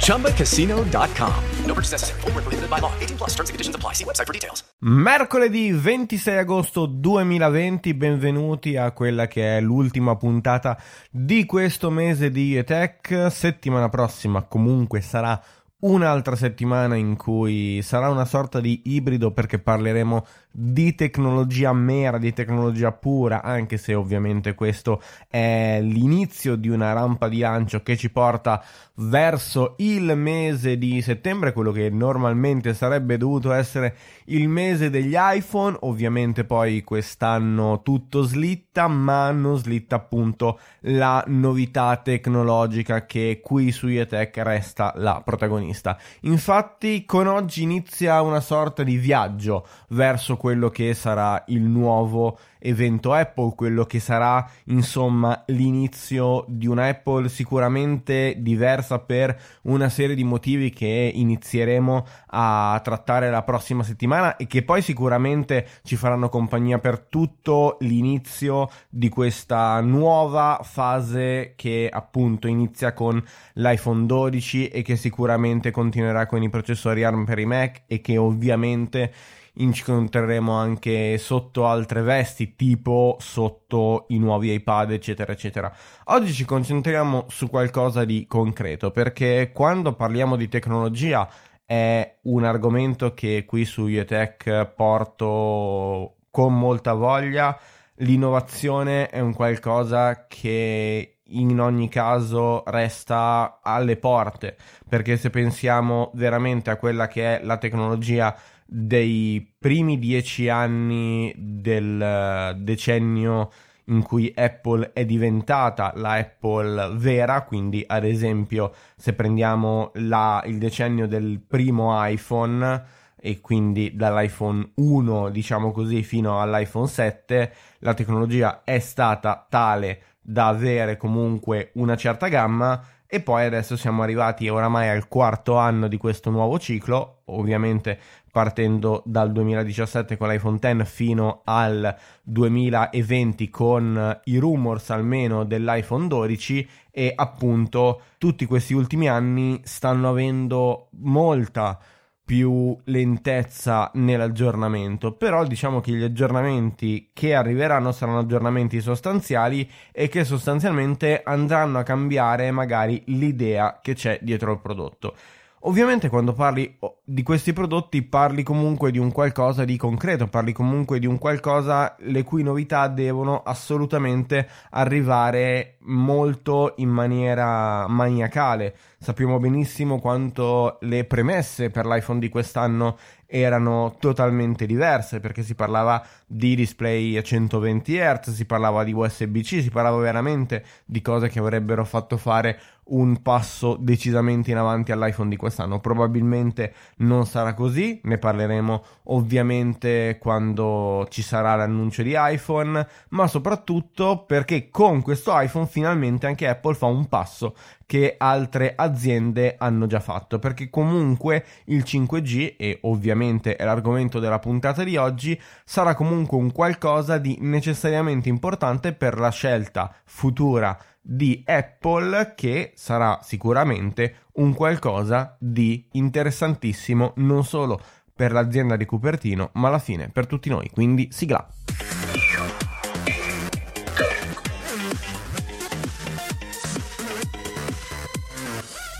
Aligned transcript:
ChumbaCasino.com. 0.00 1.34
No 1.64 1.74
purchase 1.74 1.92
necessary. 1.92 2.20
Where 2.22 2.42
prohibited 2.42 2.68
by 2.68 2.80
law. 2.80 2.92
18 2.98 3.16
plus 3.16 3.34
terms 3.34 3.48
and 3.48 3.54
conditions 3.54 3.76
apply. 3.76 3.94
See 3.94 4.04
website 4.04 4.26
for 4.26 4.32
details. 4.32 4.64
Mercoledì 4.80 5.72
26 5.72 6.38
agosto 6.38 6.86
2020, 6.86 7.94
benvenuti 7.94 8.76
a 8.76 8.92
quella 8.92 9.26
che 9.26 9.56
è 9.56 9.60
l'ultima 9.60 10.14
puntata 10.16 10.80
di 11.10 11.44
questo 11.46 11.90
mese 11.90 12.30
di 12.30 12.56
ETech. 12.56 13.26
Settimana 13.30 13.88
prossima 13.88 14.42
comunque 14.42 15.00
sarà 15.00 15.42
un'altra 15.80 16.36
settimana 16.36 16.96
in 16.96 17.16
cui 17.16 17.80
sarà 17.82 18.08
una 18.08 18.24
sorta 18.24 18.60
di 18.60 18.82
ibrido 18.84 19.32
perché 19.32 19.58
parleremo 19.58 20.26
di 20.60 20.96
tecnologia 20.96 21.72
mera, 21.72 22.18
di 22.18 22.32
tecnologia 22.32 22.90
pura, 22.90 23.42
anche 23.42 23.76
se 23.76 23.94
ovviamente 23.94 24.54
questo 24.56 25.00
è 25.28 25.78
l'inizio 25.80 26.56
di 26.56 26.68
una 26.68 26.92
rampa 26.92 27.28
di 27.28 27.38
lancio 27.38 27.80
che 27.84 27.96
ci 27.96 28.10
porta 28.10 28.60
verso 29.00 29.74
il 29.78 30.16
mese 30.16 30.76
di 30.76 31.00
settembre, 31.00 31.52
quello 31.52 31.70
che 31.70 31.90
normalmente 31.90 32.74
sarebbe 32.74 33.16
dovuto 33.16 33.52
essere 33.52 33.94
il 34.26 34.48
mese 34.48 34.90
degli 34.90 35.14
iPhone, 35.16 35.76
ovviamente 35.82 36.42
poi 36.42 36.82
quest'anno 36.82 37.82
tutto 37.82 38.22
slitta, 38.22 38.88
ma 38.88 39.30
non 39.30 39.58
slitta 39.58 39.94
appunto 39.94 40.58
la 40.80 41.22
novità 41.28 41.96
tecnologica 42.02 43.06
che 43.06 43.40
qui 43.40 43.70
su 43.70 43.86
Etech 43.86 44.36
resta 44.38 44.92
la 44.96 45.22
protagonista. 45.24 45.96
Infatti 46.22 47.04
con 47.04 47.28
oggi 47.28 47.62
inizia 47.62 48.20
una 48.22 48.40
sorta 48.40 48.82
di 48.82 48.96
viaggio 48.96 49.64
verso 49.90 50.36
quello 50.48 50.70
che 50.70 50.94
sarà 50.94 51.44
il 51.48 51.60
nuovo 51.60 52.38
evento 52.58 53.12
Apple, 53.12 53.52
quello 53.54 53.84
che 53.84 54.00
sarà 54.00 54.48
insomma 54.64 55.44
l'inizio 55.48 56.46
di 56.48 56.66
una 56.66 56.86
Apple 56.86 57.28
sicuramente 57.28 58.34
diversa 58.38 58.98
per 58.98 59.38
una 59.64 59.90
serie 59.90 60.16
di 60.16 60.24
motivi 60.24 60.70
che 60.70 61.12
inizieremo 61.14 62.06
a 62.28 62.80
trattare 62.82 63.28
la 63.28 63.42
prossima 63.42 63.82
settimana 63.82 64.36
e 64.36 64.46
che 64.46 64.62
poi 64.62 64.80
sicuramente 64.80 65.66
ci 65.84 65.96
faranno 65.96 66.30
compagnia 66.30 66.78
per 66.78 66.98
tutto 66.98 67.76
l'inizio 67.80 68.70
di 68.88 69.10
questa 69.10 69.80
nuova 69.82 70.60
fase 70.62 71.52
che 71.56 71.90
appunto 71.92 72.48
inizia 72.48 72.94
con 72.94 73.22
l'iPhone 73.52 74.06
12 74.06 74.68
e 74.68 74.80
che 74.80 74.96
sicuramente 74.96 75.70
continuerà 75.70 76.24
con 76.24 76.42
i 76.42 76.48
processori 76.48 77.04
ARM 77.04 77.26
per 77.26 77.38
i 77.38 77.44
Mac 77.44 77.82
e 77.86 78.00
che 78.00 78.16
ovviamente 78.16 79.12
incontreremo 79.58 80.52
anche 80.52 81.18
sotto 81.18 81.66
altre 81.66 82.02
vesti, 82.02 82.54
tipo 82.56 83.16
sotto 83.20 84.06
i 84.08 84.18
nuovi 84.18 84.52
iPad, 84.52 84.92
eccetera, 84.92 85.32
eccetera. 85.32 85.72
Oggi 86.06 86.32
ci 86.32 86.44
concentriamo 86.44 87.26
su 87.28 87.48
qualcosa 87.48 88.04
di 88.04 88.26
concreto, 88.26 88.90
perché 88.90 89.50
quando 89.52 89.94
parliamo 89.94 90.36
di 90.36 90.48
tecnologia 90.48 91.28
è 91.64 92.18
un 92.22 92.44
argomento 92.44 93.12
che 93.14 93.44
qui 93.46 93.64
su 93.64 93.86
UTech 93.86 94.72
porto 94.74 96.16
con 96.30 96.58
molta 96.58 96.94
voglia. 96.94 97.58
L'innovazione 97.96 99.08
è 99.08 99.20
un 99.20 99.34
qualcosa 99.34 100.26
che 100.28 101.18
in 101.30 101.60
ogni 101.60 101.88
caso 101.88 102.62
resta 102.66 103.58
alle 103.62 103.96
porte, 103.96 104.56
perché 104.88 105.16
se 105.16 105.30
pensiamo 105.30 106.10
veramente 106.14 106.70
a 106.70 106.76
quella 106.76 107.06
che 107.06 107.38
è 107.38 107.44
la 107.44 107.58
tecnologia 107.58 108.34
dei 108.70 109.54
primi 109.58 109.98
dieci 109.98 110.50
anni 110.50 111.32
del 111.34 112.02
eh, 112.02 112.54
decennio 112.58 113.50
in 113.86 114.02
cui 114.02 114.30
Apple 114.36 114.92
è 114.92 115.06
diventata 115.06 115.94
la 115.96 116.12
Apple 116.12 116.90
vera, 116.96 117.44
quindi 117.44 117.82
ad 117.86 118.04
esempio 118.04 118.74
se 118.94 119.14
prendiamo 119.14 119.90
la, 119.94 120.42
il 120.44 120.58
decennio 120.58 121.08
del 121.08 121.40
primo 121.40 121.92
iPhone 122.06 122.84
e 123.18 123.40
quindi 123.40 123.96
dall'iPhone 123.96 124.72
1 124.74 125.30
diciamo 125.30 125.72
così 125.72 126.02
fino 126.02 126.40
all'iPhone 126.40 126.86
7 126.86 127.52
la 127.80 127.94
tecnologia 127.94 128.62
è 128.62 128.78
stata 128.78 129.46
tale 129.48 130.02
da 130.20 130.48
avere 130.48 130.96
comunque 130.98 131.70
una 131.74 131.96
certa 131.96 132.28
gamma 132.28 132.80
e 133.10 133.20
poi 133.20 133.46
adesso 133.46 133.74
siamo 133.74 134.02
arrivati 134.02 134.50
oramai 134.50 134.90
al 134.90 135.08
quarto 135.08 135.56
anno 135.56 135.88
di 135.88 135.96
questo 135.96 136.28
nuovo 136.28 136.58
ciclo, 136.58 137.22
ovviamente 137.26 137.98
partendo 138.38 139.02
dal 139.04 139.32
2017 139.32 140.16
con 140.16 140.28
l'iPhone 140.28 140.58
X 140.60 140.84
fino 140.84 141.40
al 141.42 141.92
2020 142.22 143.50
con 143.50 144.20
i 144.26 144.38
rumors 144.38 144.90
almeno 144.90 145.42
dell'iPhone 145.42 146.06
12 146.06 146.68
e 146.92 147.12
appunto 147.16 148.02
tutti 148.16 148.46
questi 148.46 148.74
ultimi 148.74 149.08
anni 149.08 149.60
stanno 149.64 150.10
avendo 150.10 150.86
molta 151.00 151.80
più 152.24 152.78
lentezza 152.84 153.90
nell'aggiornamento, 153.94 155.10
però 155.14 155.44
diciamo 155.44 155.80
che 155.80 155.90
gli 155.90 156.04
aggiornamenti 156.04 157.10
che 157.12 157.34
arriveranno 157.34 157.90
saranno 157.90 158.20
aggiornamenti 158.20 158.80
sostanziali 158.80 159.68
e 159.90 160.06
che 160.06 160.22
sostanzialmente 160.22 161.22
andranno 161.24 161.78
a 161.78 161.82
cambiare 161.82 162.52
magari 162.52 163.02
l'idea 163.06 163.80
che 163.82 163.94
c'è 163.94 164.20
dietro 164.22 164.52
il 164.52 164.60
prodotto. 164.60 165.16
Ovviamente 165.62 166.08
quando 166.08 166.34
parli 166.34 166.78
di 167.02 167.24
questi 167.24 167.52
prodotti 167.52 168.02
parli 168.02 168.44
comunque 168.44 168.92
di 168.92 168.98
un 168.98 169.10
qualcosa 169.10 169.64
di 169.64 169.76
concreto, 169.76 170.28
parli 170.28 170.52
comunque 170.52 171.00
di 171.00 171.06
un 171.06 171.18
qualcosa 171.18 171.96
le 171.98 172.22
cui 172.22 172.44
novità 172.44 172.86
devono 172.86 173.42
assolutamente 173.42 174.48
arrivare 174.70 175.78
molto 175.80 176.74
in 176.76 176.90
maniera 176.90 177.88
maniacale. 177.88 178.76
Sappiamo 179.00 179.40
benissimo 179.40 179.98
quanto 179.98 180.78
le 180.82 181.04
premesse 181.04 181.70
per 181.70 181.86
l'iPhone 181.86 182.20
di 182.20 182.28
quest'anno 182.28 182.96
erano 183.30 183.96
totalmente 183.98 184.64
diverse 184.64 185.20
perché 185.20 185.42
si 185.42 185.54
parlava 185.54 186.02
di 186.26 186.56
display 186.56 187.14
a 187.18 187.22
120 187.22 187.98
Hz, 187.98 188.30
si 188.32 188.46
parlava 188.46 188.84
di 188.84 188.94
USB-C, 188.94 189.60
si 189.60 189.70
parlava 189.70 189.98
veramente 189.98 190.64
di 190.86 191.02
cose 191.02 191.28
che 191.28 191.38
avrebbero 191.38 191.84
fatto 191.84 192.16
fare 192.16 192.58
un 192.88 193.20
passo 193.20 193.76
decisamente 193.78 194.50
in 194.50 194.56
avanti 194.56 194.92
all'iPhone 194.92 195.28
di 195.28 195.36
quest'anno. 195.36 195.78
Probabilmente 195.78 196.72
non 196.98 197.26
sarà 197.26 197.52
così, 197.52 198.00
ne 198.04 198.16
parleremo 198.16 198.84
ovviamente 199.04 200.16
quando 200.18 201.06
ci 201.10 201.20
sarà 201.20 201.54
l'annuncio 201.54 202.02
di 202.02 202.14
iPhone, 202.16 202.86
ma 203.10 203.26
soprattutto 203.26 204.24
perché 204.26 204.70
con 204.70 205.02
questo 205.02 205.38
iPhone 205.38 205.66
finalmente 205.66 206.26
anche 206.26 206.48
Apple 206.48 206.74
fa 206.74 206.86
un 206.86 207.06
passo 207.08 207.54
che 207.88 208.16
altre 208.18 208.74
aziende 208.76 209.54
hanno 209.56 209.86
già 209.86 209.98
fatto 209.98 210.38
perché 210.38 210.68
comunque 210.68 211.42
il 211.64 211.84
5G 211.86 212.56
e 212.58 212.80
ovviamente 212.82 213.56
è 213.56 213.64
l'argomento 213.64 214.18
della 214.18 214.38
puntata 214.38 214.84
di 214.84 214.98
oggi 214.98 215.40
sarà 215.64 215.94
comunque 215.94 216.36
un 216.36 216.52
qualcosa 216.52 217.16
di 217.16 217.38
necessariamente 217.40 218.28
importante 218.28 218.92
per 218.92 219.18
la 219.18 219.30
scelta 219.30 219.90
futura 220.04 220.78
di 221.00 221.42
Apple 221.46 222.34
che 222.36 222.72
sarà 222.74 223.20
sicuramente 223.22 224.26
un 224.34 224.52
qualcosa 224.52 225.34
di 225.40 225.88
interessantissimo 225.92 227.14
non 227.16 227.42
solo 227.42 227.80
per 228.14 228.32
l'azienda 228.32 228.76
di 228.76 228.84
Cupertino 228.84 229.48
ma 229.54 229.68
alla 229.68 229.78
fine 229.78 230.10
per 230.10 230.26
tutti 230.26 230.50
noi. 230.50 230.68
Quindi 230.68 231.08
sigla 231.10 231.48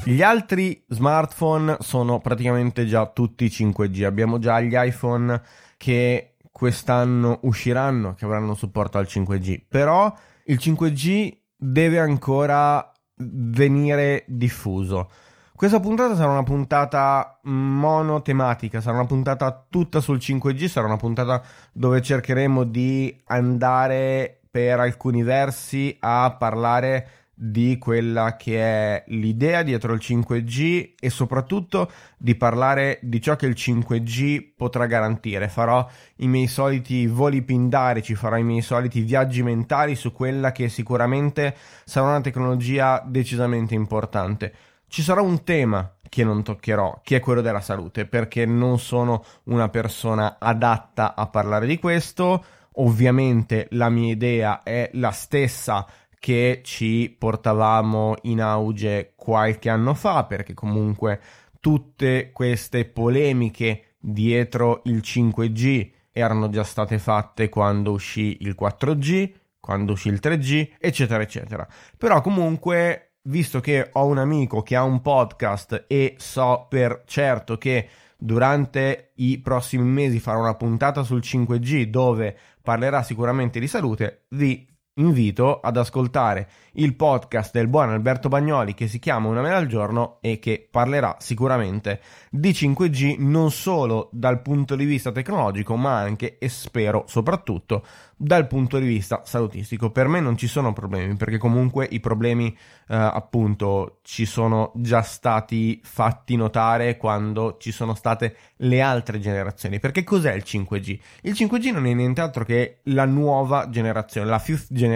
Gli 0.08 0.22
altri 0.22 0.82
smartphone 0.88 1.76
sono 1.80 2.18
praticamente 2.18 2.86
già 2.86 3.04
tutti 3.08 3.44
5G. 3.44 4.04
Abbiamo 4.04 4.38
già 4.38 4.58
gli 4.58 4.72
iPhone 4.74 5.38
che 5.76 6.36
quest'anno 6.50 7.40
usciranno, 7.42 8.14
che 8.14 8.24
avranno 8.24 8.54
supporto 8.54 8.96
al 8.96 9.04
5G. 9.06 9.64
Però 9.68 10.10
il 10.44 10.56
5G 10.58 11.36
deve 11.54 11.98
ancora 11.98 12.90
venire 13.16 14.24
diffuso. 14.28 15.10
Questa 15.54 15.78
puntata 15.78 16.16
sarà 16.16 16.30
una 16.30 16.42
puntata 16.42 17.38
monotematica, 17.42 18.80
sarà 18.80 18.96
una 18.96 19.06
puntata 19.06 19.66
tutta 19.68 20.00
sul 20.00 20.16
5G, 20.16 20.68
sarà 20.68 20.86
una 20.86 20.96
puntata 20.96 21.42
dove 21.70 22.00
cercheremo 22.00 22.64
di 22.64 23.14
andare 23.26 24.40
per 24.50 24.80
alcuni 24.80 25.22
versi 25.22 25.94
a 26.00 26.34
parlare 26.38 27.17
di 27.40 27.78
quella 27.78 28.34
che 28.34 28.58
è 28.58 29.04
l'idea 29.08 29.62
dietro 29.62 29.92
il 29.92 30.00
5G 30.02 30.94
e 30.98 31.08
soprattutto 31.08 31.88
di 32.16 32.34
parlare 32.34 32.98
di 33.02 33.20
ciò 33.20 33.36
che 33.36 33.46
il 33.46 33.54
5G 33.56 34.54
potrà 34.56 34.86
garantire. 34.86 35.48
Farò 35.48 35.88
i 36.16 36.26
miei 36.26 36.48
soliti 36.48 37.06
voli 37.06 37.42
pindarici, 37.42 38.16
farò 38.16 38.36
i 38.36 38.42
miei 38.42 38.60
soliti 38.60 39.02
viaggi 39.02 39.44
mentali 39.44 39.94
su 39.94 40.12
quella 40.12 40.50
che 40.50 40.68
sicuramente 40.68 41.54
sarà 41.84 42.08
una 42.08 42.20
tecnologia 42.20 43.04
decisamente 43.06 43.74
importante. 43.74 44.52
Ci 44.88 45.02
sarà 45.02 45.20
un 45.20 45.44
tema 45.44 45.94
che 46.08 46.24
non 46.24 46.42
toccherò, 46.42 47.02
che 47.04 47.16
è 47.16 47.20
quello 47.20 47.40
della 47.40 47.60
salute, 47.60 48.06
perché 48.06 48.46
non 48.46 48.80
sono 48.80 49.22
una 49.44 49.68
persona 49.68 50.38
adatta 50.40 51.14
a 51.14 51.28
parlare 51.28 51.66
di 51.66 51.78
questo. 51.78 52.44
Ovviamente 52.80 53.68
la 53.72 53.90
mia 53.90 54.12
idea 54.12 54.62
è 54.64 54.90
la 54.94 55.10
stessa 55.10 55.86
che 56.18 56.60
ci 56.64 57.14
portavamo 57.16 58.16
in 58.22 58.40
auge 58.40 59.12
qualche 59.16 59.68
anno 59.68 59.94
fa, 59.94 60.24
perché 60.24 60.54
comunque 60.54 61.20
tutte 61.60 62.30
queste 62.32 62.84
polemiche 62.84 63.96
dietro 63.98 64.82
il 64.84 64.98
5G 64.98 65.90
erano 66.12 66.48
già 66.48 66.64
state 66.64 66.98
fatte 66.98 67.48
quando 67.48 67.92
uscì 67.92 68.38
il 68.40 68.56
4G, 68.58 69.32
quando 69.60 69.92
uscì 69.92 70.08
il 70.08 70.20
3G, 70.22 70.70
eccetera, 70.78 71.22
eccetera. 71.22 71.66
Però 71.96 72.20
comunque, 72.20 73.12
visto 73.24 73.60
che 73.60 73.90
ho 73.92 74.06
un 74.06 74.18
amico 74.18 74.62
che 74.62 74.76
ha 74.76 74.82
un 74.82 75.00
podcast 75.00 75.84
e 75.86 76.14
so 76.18 76.66
per 76.68 77.02
certo 77.06 77.58
che 77.58 77.88
durante 78.16 79.12
i 79.16 79.38
prossimi 79.38 79.84
mesi 79.84 80.18
farà 80.18 80.38
una 80.38 80.54
puntata 80.54 81.04
sul 81.04 81.20
5G 81.20 81.84
dove 81.84 82.36
parlerà 82.62 83.02
sicuramente 83.02 83.60
di 83.60 83.68
salute, 83.68 84.24
vi 84.30 84.66
invito 84.98 85.60
ad 85.60 85.76
ascoltare 85.76 86.48
il 86.72 86.94
podcast 86.94 87.52
del 87.52 87.68
buon 87.68 87.90
Alberto 87.90 88.28
Bagnoli 88.28 88.74
che 88.74 88.86
si 88.86 88.98
chiama 88.98 89.28
Una 89.28 89.40
mela 89.40 89.56
al 89.56 89.66
giorno 89.66 90.18
e 90.20 90.38
che 90.38 90.66
parlerà 90.70 91.16
sicuramente 91.18 92.00
di 92.30 92.50
5G 92.50 93.16
non 93.18 93.50
solo 93.50 94.08
dal 94.12 94.42
punto 94.42 94.76
di 94.76 94.84
vista 94.84 95.10
tecnologico 95.10 95.76
ma 95.76 95.98
anche 95.98 96.38
e 96.38 96.48
spero 96.48 97.04
soprattutto 97.06 97.84
dal 98.16 98.46
punto 98.48 98.78
di 98.78 98.86
vista 98.86 99.22
salutistico. 99.24 99.90
Per 99.90 100.08
me 100.08 100.20
non 100.20 100.36
ci 100.36 100.48
sono 100.48 100.72
problemi 100.72 101.14
perché 101.16 101.38
comunque 101.38 101.86
i 101.88 102.00
problemi 102.00 102.48
eh, 102.48 102.94
appunto 102.96 103.98
ci 104.02 104.24
sono 104.24 104.72
già 104.74 105.02
stati 105.02 105.80
fatti 105.82 106.36
notare 106.36 106.96
quando 106.96 107.56
ci 107.58 107.70
sono 107.70 107.94
state 107.94 108.36
le 108.56 108.80
altre 108.80 109.20
generazioni. 109.20 109.78
Perché 109.78 110.02
cos'è 110.02 110.32
il 110.32 110.42
5G? 110.44 110.98
Il 111.22 111.32
5G 111.32 111.72
non 111.72 111.86
è 111.86 111.94
nient'altro 111.94 112.44
che 112.44 112.78
la 112.84 113.04
nuova 113.04 113.68
generazione, 113.68 114.28
la 114.28 114.38
fifth 114.38 114.66
generation 114.70 114.87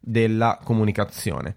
della 0.00 0.58
comunicazione. 0.62 1.54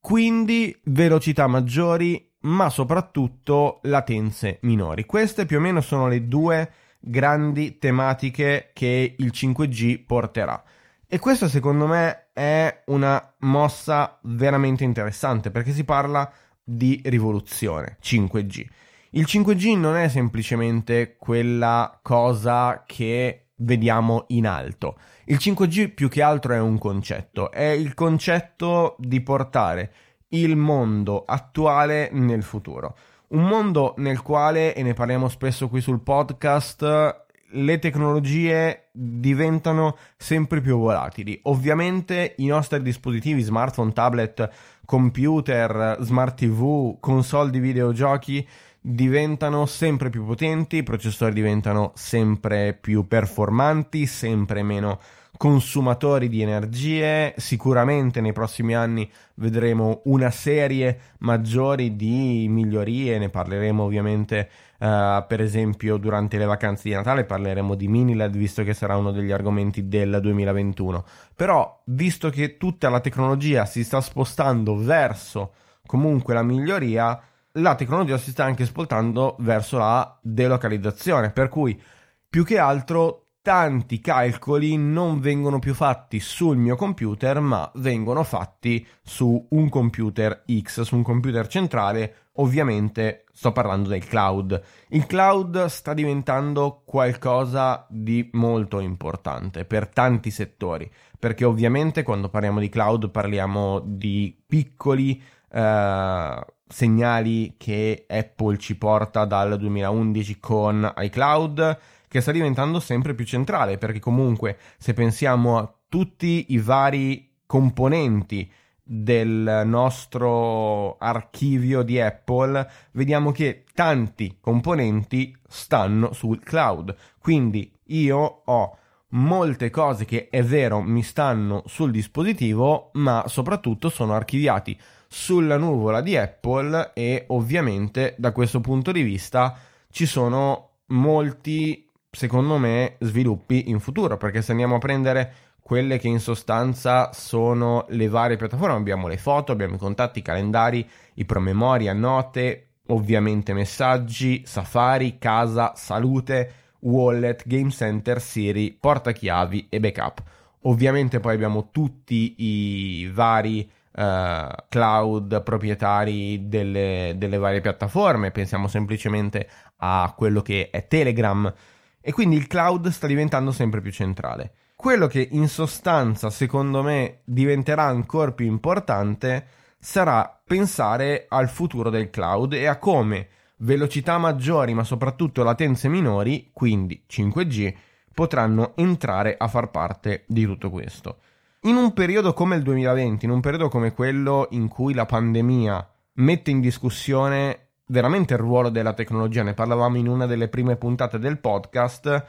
Quindi 0.00 0.78
velocità 0.84 1.46
maggiori, 1.46 2.32
ma 2.40 2.70
soprattutto 2.70 3.80
latenze 3.82 4.58
minori. 4.62 5.04
Queste 5.04 5.46
più 5.46 5.58
o 5.58 5.60
meno 5.60 5.80
sono 5.80 6.06
le 6.08 6.28
due 6.28 6.70
grandi 7.00 7.78
tematiche 7.78 8.70
che 8.72 9.14
il 9.18 9.30
5G 9.32 10.04
porterà. 10.04 10.62
E 11.08 11.18
questa 11.18 11.48
secondo 11.48 11.86
me 11.86 12.30
è 12.32 12.82
una 12.86 13.34
mossa 13.40 14.18
veramente 14.22 14.82
interessante 14.82 15.50
perché 15.50 15.72
si 15.72 15.84
parla 15.84 16.30
di 16.62 17.00
rivoluzione 17.04 17.96
5G. 18.02 18.66
Il 19.10 19.24
5G 19.26 19.78
non 19.78 19.96
è 19.96 20.08
semplicemente 20.08 21.16
quella 21.16 21.98
cosa 22.02 22.82
che 22.84 23.45
vediamo 23.56 24.24
in 24.28 24.46
alto. 24.46 24.98
Il 25.24 25.38
5G 25.40 25.94
più 25.94 26.08
che 26.08 26.22
altro 26.22 26.54
è 26.54 26.60
un 26.60 26.78
concetto, 26.78 27.50
è 27.50 27.68
il 27.68 27.94
concetto 27.94 28.96
di 28.98 29.20
portare 29.20 29.92
il 30.28 30.56
mondo 30.56 31.24
attuale 31.24 32.10
nel 32.12 32.42
futuro. 32.42 32.96
Un 33.28 33.44
mondo 33.44 33.94
nel 33.98 34.22
quale, 34.22 34.74
e 34.74 34.82
ne 34.82 34.94
parliamo 34.94 35.28
spesso 35.28 35.68
qui 35.68 35.80
sul 35.80 36.00
podcast, 36.00 37.24
le 37.50 37.78
tecnologie 37.78 38.88
diventano 38.92 39.96
sempre 40.16 40.60
più 40.60 40.78
volatili. 40.78 41.38
Ovviamente 41.44 42.34
i 42.38 42.46
nostri 42.46 42.82
dispositivi, 42.82 43.40
smartphone, 43.42 43.92
tablet, 43.92 44.48
computer, 44.84 45.96
smart 46.00 46.36
TV, 46.36 46.98
console 47.00 47.50
di 47.50 47.58
videogiochi 47.58 48.46
diventano 48.88 49.66
sempre 49.66 50.10
più 50.10 50.24
potenti, 50.24 50.76
i 50.76 50.82
processori 50.84 51.32
diventano 51.32 51.90
sempre 51.96 52.72
più 52.72 53.08
performanti, 53.08 54.06
sempre 54.06 54.62
meno 54.62 55.00
consumatori 55.36 56.28
di 56.28 56.40
energie. 56.40 57.34
Sicuramente 57.36 58.20
nei 58.20 58.32
prossimi 58.32 58.76
anni 58.76 59.10
vedremo 59.34 60.02
una 60.04 60.30
serie 60.30 61.00
maggiori 61.18 61.96
di 61.96 62.46
migliorie, 62.48 63.18
ne 63.18 63.28
parleremo 63.28 63.82
ovviamente 63.82 64.48
uh, 64.78 65.24
per 65.26 65.40
esempio 65.40 65.96
durante 65.96 66.38
le 66.38 66.44
vacanze 66.44 66.88
di 66.88 66.94
Natale, 66.94 67.24
parleremo 67.24 67.74
di 67.74 67.88
mini 67.88 68.14
LED 68.14 68.36
visto 68.36 68.62
che 68.62 68.72
sarà 68.72 68.96
uno 68.96 69.10
degli 69.10 69.32
argomenti 69.32 69.88
del 69.88 70.20
2021. 70.20 71.04
Però 71.34 71.82
visto 71.86 72.30
che 72.30 72.56
tutta 72.56 72.88
la 72.88 73.00
tecnologia 73.00 73.66
si 73.66 73.82
sta 73.82 74.00
spostando 74.00 74.76
verso 74.76 75.54
comunque 75.84 76.34
la 76.34 76.42
miglioria, 76.44 77.20
la 77.56 77.74
tecnologia 77.74 78.18
si 78.18 78.30
sta 78.30 78.44
anche 78.44 78.64
spostando 78.64 79.36
verso 79.40 79.78
la 79.78 80.18
delocalizzazione, 80.22 81.30
per 81.30 81.48
cui 81.48 81.80
più 82.28 82.44
che 82.44 82.58
altro 82.58 83.22
tanti 83.40 84.00
calcoli 84.00 84.76
non 84.76 85.20
vengono 85.20 85.60
più 85.60 85.72
fatti 85.72 86.18
sul 86.18 86.56
mio 86.56 86.74
computer, 86.74 87.38
ma 87.38 87.70
vengono 87.76 88.24
fatti 88.24 88.84
su 89.02 89.46
un 89.50 89.68
computer 89.68 90.42
X, 90.50 90.80
su 90.80 90.96
un 90.96 91.02
computer 91.04 91.46
centrale. 91.46 92.14
Ovviamente 92.38 93.24
sto 93.32 93.52
parlando 93.52 93.88
del 93.88 94.04
cloud. 94.04 94.60
Il 94.88 95.06
cloud 95.06 95.66
sta 95.66 95.94
diventando 95.94 96.82
qualcosa 96.84 97.86
di 97.88 98.28
molto 98.32 98.80
importante 98.80 99.64
per 99.64 99.86
tanti 99.86 100.30
settori, 100.30 100.90
perché 101.18 101.44
ovviamente 101.44 102.02
quando 102.02 102.28
parliamo 102.28 102.58
di 102.58 102.68
cloud 102.68 103.10
parliamo 103.10 103.80
di 103.80 104.36
piccoli 104.44 105.22
eh, 105.52 106.44
segnali 106.68 107.54
che 107.56 108.04
Apple 108.08 108.58
ci 108.58 108.76
porta 108.76 109.24
dal 109.24 109.56
2011 109.56 110.40
con 110.40 110.92
iCloud 110.96 111.78
che 112.08 112.20
sta 112.20 112.32
diventando 112.32 112.80
sempre 112.80 113.14
più 113.14 113.24
centrale, 113.24 113.78
perché 113.78 113.98
comunque 113.98 114.58
se 114.78 114.94
pensiamo 114.94 115.58
a 115.58 115.72
tutti 115.88 116.46
i 116.48 116.58
vari 116.58 117.34
componenti 117.46 118.50
del 118.82 119.62
nostro 119.64 120.96
archivio 120.98 121.82
di 121.82 122.00
Apple, 122.00 122.70
vediamo 122.92 123.32
che 123.32 123.64
tanti 123.74 124.38
componenti 124.40 125.36
stanno 125.48 126.12
sul 126.12 126.40
cloud. 126.40 126.94
Quindi 127.18 127.72
io 127.86 128.42
ho 128.44 128.78
molte 129.10 129.70
cose 129.70 130.04
che 130.04 130.28
è 130.28 130.42
vero 130.42 130.80
mi 130.80 131.02
stanno 131.02 131.62
sul 131.66 131.90
dispositivo, 131.90 132.90
ma 132.94 133.24
soprattutto 133.26 133.88
sono 133.88 134.14
archiviati 134.14 134.78
sulla 135.08 135.56
nuvola 135.56 136.00
di 136.00 136.16
Apple 136.16 136.92
e 136.94 137.24
ovviamente 137.28 138.14
da 138.18 138.32
questo 138.32 138.60
punto 138.60 138.92
di 138.92 139.02
vista 139.02 139.56
ci 139.90 140.06
sono 140.06 140.70
molti 140.86 141.86
secondo 142.16 142.56
me, 142.56 142.96
sviluppi 143.00 143.68
in 143.68 143.78
futuro, 143.78 144.16
perché 144.16 144.40
se 144.40 144.52
andiamo 144.52 144.76
a 144.76 144.78
prendere 144.78 145.34
quelle 145.60 145.98
che 145.98 146.08
in 146.08 146.18
sostanza 146.18 147.12
sono 147.12 147.84
le 147.90 148.08
varie 148.08 148.36
piattaforme, 148.36 148.76
abbiamo 148.76 149.06
le 149.06 149.18
foto, 149.18 149.52
abbiamo 149.52 149.74
i 149.74 149.78
contatti, 149.78 150.20
i 150.20 150.22
calendari, 150.22 150.88
i 151.14 151.24
promemoria, 151.26 151.92
note, 151.92 152.68
ovviamente 152.86 153.52
messaggi, 153.52 154.42
Safari, 154.46 155.18
casa, 155.18 155.72
salute, 155.74 156.52
wallet, 156.80 157.42
game 157.46 157.70
center, 157.70 158.20
Siri, 158.20 158.76
portachiavi 158.80 159.66
e 159.68 159.78
backup. 159.80 160.22
Ovviamente 160.62 161.20
poi 161.20 161.34
abbiamo 161.34 161.70
tutti 161.70 162.34
i 162.38 163.10
vari 163.12 163.68
uh, 163.96 164.54
cloud 164.68 165.42
proprietari 165.42 166.48
delle, 166.48 167.14
delle 167.16 167.38
varie 167.38 167.60
piattaforme, 167.60 168.30
pensiamo 168.30 168.68
semplicemente 168.68 169.48
a 169.78 170.12
quello 170.16 170.42
che 170.42 170.70
è 170.70 170.86
Telegram, 170.86 171.52
e 172.00 172.12
quindi 172.12 172.36
il 172.36 172.46
cloud 172.46 172.88
sta 172.88 173.06
diventando 173.06 173.50
sempre 173.50 173.80
più 173.80 173.90
centrale. 173.90 174.52
Quello 174.76 175.06
che 175.06 175.26
in 175.32 175.48
sostanza, 175.48 176.30
secondo 176.30 176.82
me, 176.82 177.20
diventerà 177.24 177.84
ancora 177.84 178.32
più 178.32 178.46
importante 178.46 179.46
sarà 179.78 180.40
pensare 180.44 181.26
al 181.28 181.48
futuro 181.48 181.90
del 181.90 182.10
cloud 182.10 182.52
e 182.52 182.66
a 182.66 182.78
come 182.78 183.28
velocità 183.58 184.18
maggiori 184.18 184.74
ma 184.74 184.84
soprattutto 184.84 185.42
latenze 185.42 185.88
minori, 185.88 186.50
quindi 186.52 187.04
5G, 187.08 187.74
potranno 188.12 188.74
entrare 188.76 189.36
a 189.36 189.48
far 189.48 189.70
parte 189.70 190.24
di 190.26 190.44
tutto 190.44 190.70
questo. 190.70 191.18
In 191.66 191.74
un 191.74 191.92
periodo 191.92 192.32
come 192.32 192.54
il 192.54 192.62
2020, 192.62 193.24
in 193.24 193.32
un 193.32 193.40
periodo 193.40 193.68
come 193.68 193.92
quello 193.92 194.46
in 194.50 194.68
cui 194.68 194.94
la 194.94 195.04
pandemia 195.04 195.90
mette 196.12 196.52
in 196.52 196.60
discussione 196.60 197.70
veramente 197.86 198.34
il 198.34 198.38
ruolo 198.38 198.68
della 198.68 198.92
tecnologia, 198.92 199.42
ne 199.42 199.52
parlavamo 199.52 199.96
in 199.96 200.06
una 200.06 200.26
delle 200.26 200.46
prime 200.46 200.76
puntate 200.76 201.18
del 201.18 201.40
podcast, 201.40 202.24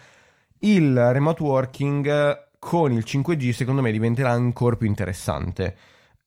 il 0.61 1.11
remote 1.11 1.43
working 1.43 2.47
con 2.57 2.91
il 2.91 3.03
5G 3.05 3.51
secondo 3.51 3.83
me 3.83 3.91
diventerà 3.91 4.31
ancora 4.31 4.75
più 4.75 4.87
interessante. 4.87 5.77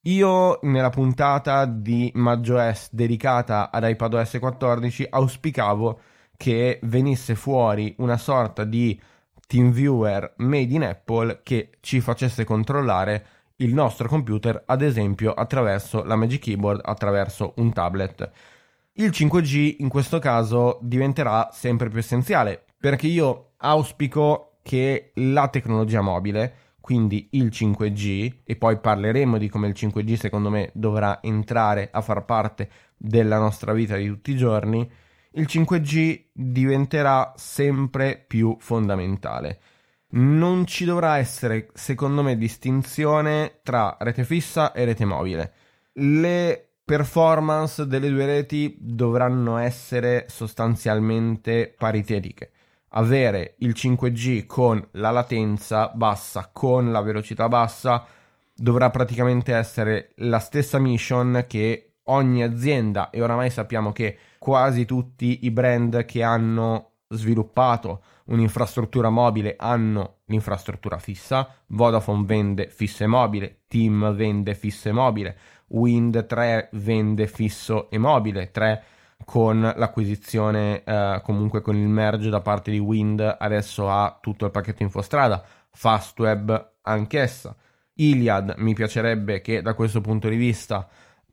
Io 0.03 0.61
nella 0.63 0.91
puntata 0.91 1.65
di 1.65 2.13
MaggioS 2.15 2.91
dedicata 2.93 3.73
ad 3.73 3.89
iPadOS 3.89 4.37
14 4.39 5.09
auspicavo 5.11 6.01
che 6.37 6.79
venisse 6.85 7.35
fuori 7.35 7.93
una 7.99 8.17
sorta 8.17 8.63
di 8.63 8.97
TeamViewer 9.51 10.35
made 10.37 10.73
in 10.73 10.85
Apple 10.85 11.41
che 11.43 11.71
ci 11.81 12.01
facesse 12.01 12.45
controllare 12.45 13.27
il 13.57 13.75
nostro 13.75 14.07
computer, 14.07 14.63
ad 14.65 14.81
esempio 14.81 15.35
attraverso 15.35 16.05
la 16.05 16.15
Magic 16.15 16.41
Keyboard, 16.43 16.83
attraverso 16.85 17.55
un 17.57 17.73
tablet. 17.73 18.31
Il 18.93 19.11
5G 19.11 19.77
in 19.81 19.89
questo 19.89 20.21
caso 20.21 20.79
diventerà 20.83 21.49
sempre 21.53 21.89
più 21.89 21.99
essenziale 21.99 22.65
perché 22.79 23.09
io 23.09 23.55
auspico 23.57 24.59
che 24.63 25.11
la 25.15 25.49
tecnologia 25.49 26.01
mobile, 26.01 26.55
quindi 26.81 27.31
il 27.33 27.47
5G, 27.47 28.43
e 28.45 28.55
poi 28.55 28.79
parleremo 28.79 29.37
di 29.37 29.49
come 29.49 29.67
il 29.67 29.75
5G 29.77 30.15
secondo 30.15 30.49
me 30.49 30.71
dovrà 30.75 31.21
entrare 31.23 31.89
a 31.91 32.01
far 32.03 32.25
parte 32.25 32.71
della 32.97 33.39
nostra 33.39 33.73
vita 33.73 33.97
di 33.97 34.07
tutti 34.07 34.31
i 34.31 34.37
giorni, 34.37 34.89
il 35.33 35.47
5G 35.49 36.27
diventerà 36.33 37.33
sempre 37.37 38.23
più 38.27 38.57
fondamentale. 38.59 39.61
Non 40.13 40.67
ci 40.67 40.85
dovrà 40.85 41.19
essere, 41.19 41.69
secondo 41.75 42.23
me, 42.23 42.37
distinzione 42.37 43.61
tra 43.63 43.97
rete 44.01 44.25
fissa 44.25 44.73
e 44.73 44.85
rete 44.85 45.05
mobile. 45.05 45.53
Le 45.93 46.71
performance 46.85 47.87
delle 47.87 48.11
due 48.11 48.27
reti 48.27 48.77
dovranno 48.81 49.59
essere 49.59 50.27
sostanzialmente 50.29 51.73
paritetiche 51.77 52.53
avere 52.91 53.55
il 53.59 53.75
5G 53.77 54.47
con 54.47 54.85
la 54.93 55.11
latenza 55.11 55.91
bassa, 55.95 56.51
con 56.53 56.91
la 56.91 57.01
velocità 57.03 57.49
bassa, 57.49 58.05
dovrà 58.55 58.91
praticamente 58.91 59.55
essere 59.55 60.13
la 60.17 60.39
stessa 60.39 60.79
mission 60.79 61.45
che 61.47 61.90
ogni 62.11 62.43
azienda 62.43 63.11
e 63.11 63.23
oramai 63.23 63.51
sappiamo 63.51 63.93
che 63.93 64.19
quasi 64.39 64.85
tutti 64.85 65.41
i 65.43 65.51
brand 65.51 66.05
che 66.05 66.23
hanno 66.23 66.91
sviluppato 67.09 68.03
un'infrastruttura 68.27 69.11
mobile 69.11 69.57
hanno 69.59 70.19
l'infrastruttura 70.27 70.99
fissa, 70.99 71.49
Vodafone 71.69 72.25
vende 72.25 72.69
fisso 72.69 73.03
e 73.03 73.07
mobile, 73.07 73.63
Team 73.67 74.15
vende 74.15 74.55
fisso 74.55 74.89
e 74.89 74.93
mobile, 74.93 75.37
Wind 75.69 76.27
3 76.27 76.69
vende 76.73 77.27
fisso 77.27 77.91
e 77.91 77.99
mobile, 77.99 78.51
3 78.51 78.85
con 79.25 79.61
l'acquisizione, 79.61 80.83
eh, 80.85 81.21
comunque 81.23 81.61
con 81.61 81.77
il 81.77 81.89
merge 81.89 82.31
da 82.31 82.41
parte 82.41 82.71
di 82.71 82.79
Wind, 82.79 83.37
adesso 83.39 83.91
ha 83.91 84.19
tutto 84.21 84.47
il 84.47 84.51
pacchetto 84.51 84.83
infostrada, 84.83 85.45
Fastweb 85.71 86.73
anch'essa. 86.83 87.55
Iliad 87.95 88.55
mi 88.59 88.73
piacerebbe 88.73 89.41
che 89.41 89.61
da 89.61 89.75
questo 89.75 90.01
punto 90.01 90.29
di 90.29 90.37
vista 90.37 90.89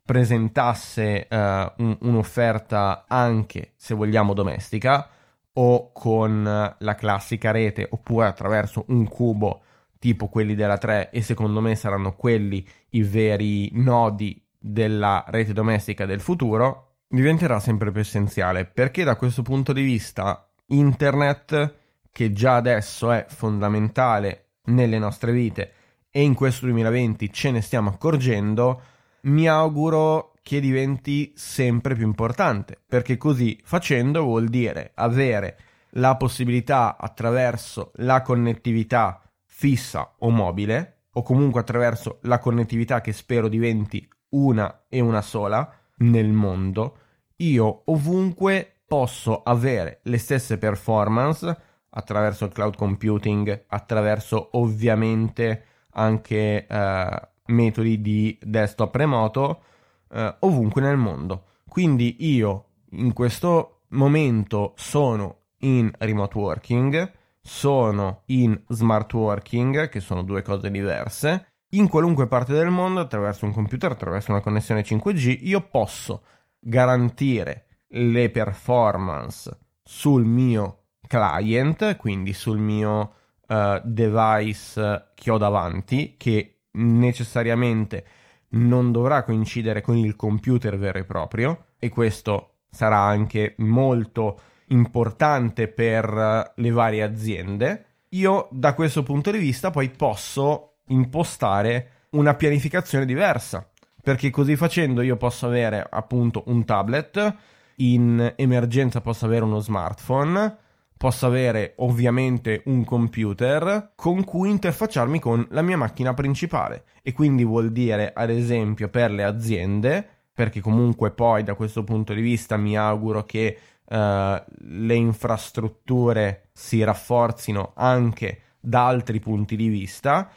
presentasse 0.08 1.28
eh, 1.28 1.72
un, 1.76 1.98
un'offerta 2.00 3.04
anche, 3.06 3.72
se 3.76 3.92
vogliamo, 3.92 4.32
domestica 4.32 5.06
o 5.52 5.92
con 5.92 6.42
la 6.78 6.94
classica 6.94 7.50
rete 7.50 7.86
oppure 7.90 8.24
attraverso 8.24 8.86
un 8.88 9.06
cubo 9.06 9.60
tipo 9.98 10.28
quelli 10.28 10.54
della 10.54 10.78
3 10.78 11.10
e 11.10 11.20
secondo 11.20 11.60
me 11.60 11.74
saranno 11.74 12.14
quelli 12.14 12.66
i 12.90 13.02
veri 13.02 13.68
nodi 13.74 14.42
della 14.58 15.22
rete 15.28 15.52
domestica 15.52 16.06
del 16.06 16.22
futuro 16.22 17.00
diventerà 17.06 17.60
sempre 17.60 17.92
più 17.92 18.00
essenziale. 18.00 18.64
Perché 18.64 19.04
da 19.04 19.16
questo 19.16 19.42
punto 19.42 19.74
di 19.74 19.82
vista 19.82 20.48
internet, 20.68 21.74
che 22.10 22.32
già 22.32 22.56
adesso 22.56 23.12
è 23.12 23.26
fondamentale 23.28 24.52
nelle 24.68 24.98
nostre 24.98 25.32
vite 25.32 25.72
e 26.10 26.22
in 26.22 26.32
questo 26.32 26.64
2020 26.64 27.30
ce 27.30 27.50
ne 27.50 27.60
stiamo 27.60 27.90
accorgendo, 27.90 28.80
mi 29.22 29.48
auguro 29.48 30.32
che 30.42 30.60
diventi 30.60 31.32
sempre 31.36 31.94
più 31.94 32.06
importante 32.06 32.80
perché 32.86 33.16
così 33.16 33.58
facendo 33.62 34.22
vuol 34.22 34.48
dire 34.48 34.92
avere 34.94 35.58
la 35.92 36.16
possibilità 36.16 36.96
attraverso 36.98 37.92
la 37.96 38.22
connettività 38.22 39.22
fissa 39.44 40.14
o 40.18 40.30
mobile 40.30 41.06
o 41.12 41.22
comunque 41.22 41.60
attraverso 41.60 42.18
la 42.22 42.38
connettività 42.38 43.00
che 43.00 43.12
spero 43.12 43.48
diventi 43.48 44.08
una 44.30 44.84
e 44.88 45.00
una 45.00 45.22
sola 45.22 45.70
nel 45.98 46.28
mondo, 46.28 46.98
io 47.36 47.82
ovunque 47.86 48.82
posso 48.86 49.42
avere 49.42 50.00
le 50.04 50.18
stesse 50.18 50.58
performance 50.58 51.56
attraverso 51.90 52.44
il 52.44 52.52
cloud 52.52 52.76
computing, 52.76 53.64
attraverso 53.66 54.50
ovviamente 54.52 55.64
anche 55.92 56.66
eh, 56.66 57.28
metodi 57.48 58.00
di 58.00 58.38
desktop 58.40 58.94
remoto, 58.94 59.62
eh, 60.10 60.36
ovunque 60.40 60.80
nel 60.80 60.96
mondo. 60.96 61.44
Quindi 61.68 62.16
io 62.20 62.64
in 62.92 63.12
questo 63.12 63.82
momento 63.88 64.72
sono 64.76 65.42
in 65.58 65.90
remote 65.98 66.38
working, 66.38 67.12
sono 67.40 68.22
in 68.26 68.60
smart 68.68 69.12
working, 69.12 69.88
che 69.88 70.00
sono 70.00 70.22
due 70.22 70.42
cose 70.42 70.70
diverse, 70.70 71.52
in 71.70 71.88
qualunque 71.88 72.26
parte 72.26 72.52
del 72.52 72.70
mondo 72.70 73.00
attraverso 73.00 73.44
un 73.44 73.52
computer, 73.52 73.92
attraverso 73.92 74.30
una 74.30 74.40
connessione 74.40 74.82
5G, 74.82 75.38
io 75.42 75.60
posso 75.62 76.22
garantire 76.58 77.66
le 77.88 78.30
performance 78.30 79.56
sul 79.82 80.24
mio 80.24 80.84
client, 81.06 81.96
quindi 81.96 82.32
sul 82.32 82.58
mio 82.58 83.14
uh, 83.46 83.80
device 83.82 85.12
che 85.14 85.30
ho 85.30 85.38
davanti, 85.38 86.16
che 86.16 86.57
necessariamente 86.72 88.04
non 88.50 88.92
dovrà 88.92 89.24
coincidere 89.24 89.80
con 89.80 89.96
il 89.96 90.16
computer 90.16 90.78
vero 90.78 90.98
e 90.98 91.04
proprio, 91.04 91.66
e 91.78 91.88
questo 91.88 92.54
sarà 92.70 92.98
anche 92.98 93.54
molto 93.58 94.40
importante 94.68 95.68
per 95.68 96.52
le 96.54 96.70
varie 96.70 97.02
aziende. 97.02 97.84
Io 98.10 98.48
da 98.50 98.74
questo 98.74 99.02
punto 99.02 99.30
di 99.30 99.38
vista 99.38 99.70
poi 99.70 99.90
posso 99.90 100.76
impostare 100.88 101.90
una 102.10 102.34
pianificazione 102.34 103.04
diversa, 103.04 103.68
perché 104.02 104.30
così 104.30 104.56
facendo 104.56 105.02
io 105.02 105.16
posso 105.16 105.46
avere 105.46 105.86
appunto 105.88 106.44
un 106.46 106.64
tablet, 106.64 107.34
in 107.76 108.32
emergenza 108.36 109.00
posso 109.00 109.26
avere 109.26 109.44
uno 109.44 109.58
smartphone, 109.58 110.56
posso 110.98 111.26
avere 111.26 111.74
ovviamente 111.76 112.62
un 112.66 112.84
computer 112.84 113.92
con 113.94 114.24
cui 114.24 114.50
interfacciarmi 114.50 115.20
con 115.20 115.46
la 115.50 115.62
mia 115.62 115.76
macchina 115.76 116.12
principale 116.12 116.84
e 117.02 117.12
quindi 117.12 117.44
vuol 117.44 117.70
dire 117.70 118.12
ad 118.12 118.30
esempio 118.30 118.88
per 118.88 119.12
le 119.12 119.22
aziende 119.22 120.06
perché 120.34 120.60
comunque 120.60 121.12
poi 121.12 121.44
da 121.44 121.54
questo 121.54 121.84
punto 121.84 122.12
di 122.12 122.20
vista 122.20 122.56
mi 122.56 122.76
auguro 122.76 123.24
che 123.24 123.58
uh, 123.84 123.94
le 123.94 124.94
infrastrutture 124.94 126.48
si 126.52 126.82
rafforzino 126.82 127.72
anche 127.76 128.40
da 128.60 128.86
altri 128.86 129.20
punti 129.20 129.54
di 129.54 129.68
vista 129.68 130.28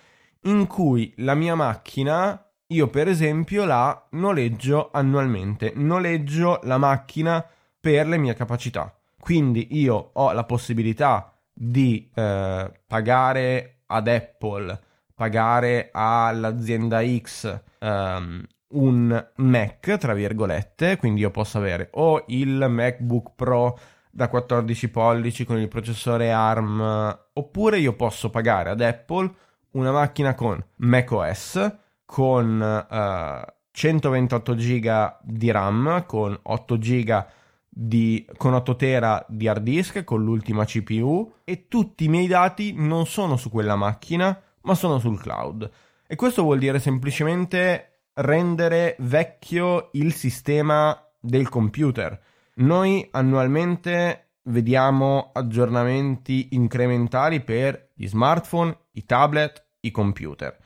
in 0.42 0.68
cui 0.68 1.12
la 1.18 1.34
mia 1.34 1.56
macchina 1.56 2.46
io 2.68 2.88
per 2.88 3.08
esempio 3.08 3.66
la 3.66 4.08
noleggio 4.12 4.92
annualmente, 4.94 5.74
noleggio 5.76 6.60
la 6.64 6.78
macchina 6.78 7.46
per 7.80 8.08
le 8.08 8.18
mie 8.18 8.34
capacità. 8.34 8.96
Quindi 9.22 9.68
io 9.80 10.10
ho 10.14 10.32
la 10.32 10.44
possibilità 10.46 11.32
di 11.54 12.10
eh, 12.12 12.72
pagare 12.88 13.82
ad 13.86 14.08
Apple, 14.08 14.80
pagare 15.14 15.90
all'azienda 15.94 17.02
X 17.06 17.62
um, 17.82 18.44
un 18.70 19.28
Mac, 19.36 19.98
tra 19.98 20.16
virgolette, 20.16 20.98
quindi 20.98 21.22
io 21.22 21.30
posso 21.30 21.60
avere 21.60 21.90
o 21.92 22.24
il 22.30 22.66
MacBook 22.68 23.34
Pro 23.36 23.78
da 24.10 24.28
14 24.28 24.90
pollici 24.90 25.46
con 25.46 25.60
il 25.60 25.68
processore 25.68 26.32
ARM, 26.32 27.20
oppure 27.34 27.78
io 27.78 27.94
posso 27.94 28.32
pagare 28.32 28.72
ad 28.72 28.82
Apple 28.82 29.32
una 29.74 29.92
macchina 29.92 30.34
con 30.34 30.60
macOS 30.78 31.78
con 32.06 32.60
uh, 32.90 33.52
128 33.72 34.56
GB 34.56 35.18
di 35.22 35.52
RAM, 35.52 36.06
con 36.08 36.38
8 36.42 36.78
GB 36.78 37.26
di, 37.74 38.28
con 38.36 38.54
8 38.54 38.76
tera 38.76 39.26
di 39.30 39.48
hard 39.48 39.64
disk, 39.64 40.04
con 40.04 40.24
l'ultima 40.24 40.66
CPU 40.66 41.36
e 41.46 41.68
tutti 41.70 42.04
i 42.04 42.10
miei 42.10 42.28
dati 42.28 42.74
non 42.76 43.06
sono 43.06 43.38
su 43.38 43.50
quella 43.50 43.78
macchina, 43.78 44.38
ma 44.64 44.76
sono 44.76 45.00
sul 45.00 45.20
cloud. 45.20 45.70
E 46.06 46.16
questo 46.16 46.44
vuol 46.44 46.60
dire 46.60 46.80
semplicemente 46.80 48.02
rendere 48.16 48.98
vecchio 49.00 49.90
il 49.94 50.14
sistema 50.14 50.96
del 51.18 51.48
computer. 51.48 52.20
Noi 52.56 53.08
annualmente 53.12 54.32
vediamo 54.44 55.30
aggiornamenti 55.34 56.50
incrementali 56.52 57.42
per 57.42 57.92
gli 57.94 58.08
smartphone, 58.08 58.78
i 58.92 59.06
tablet, 59.06 59.66
i 59.82 59.92
computer. 59.92 60.58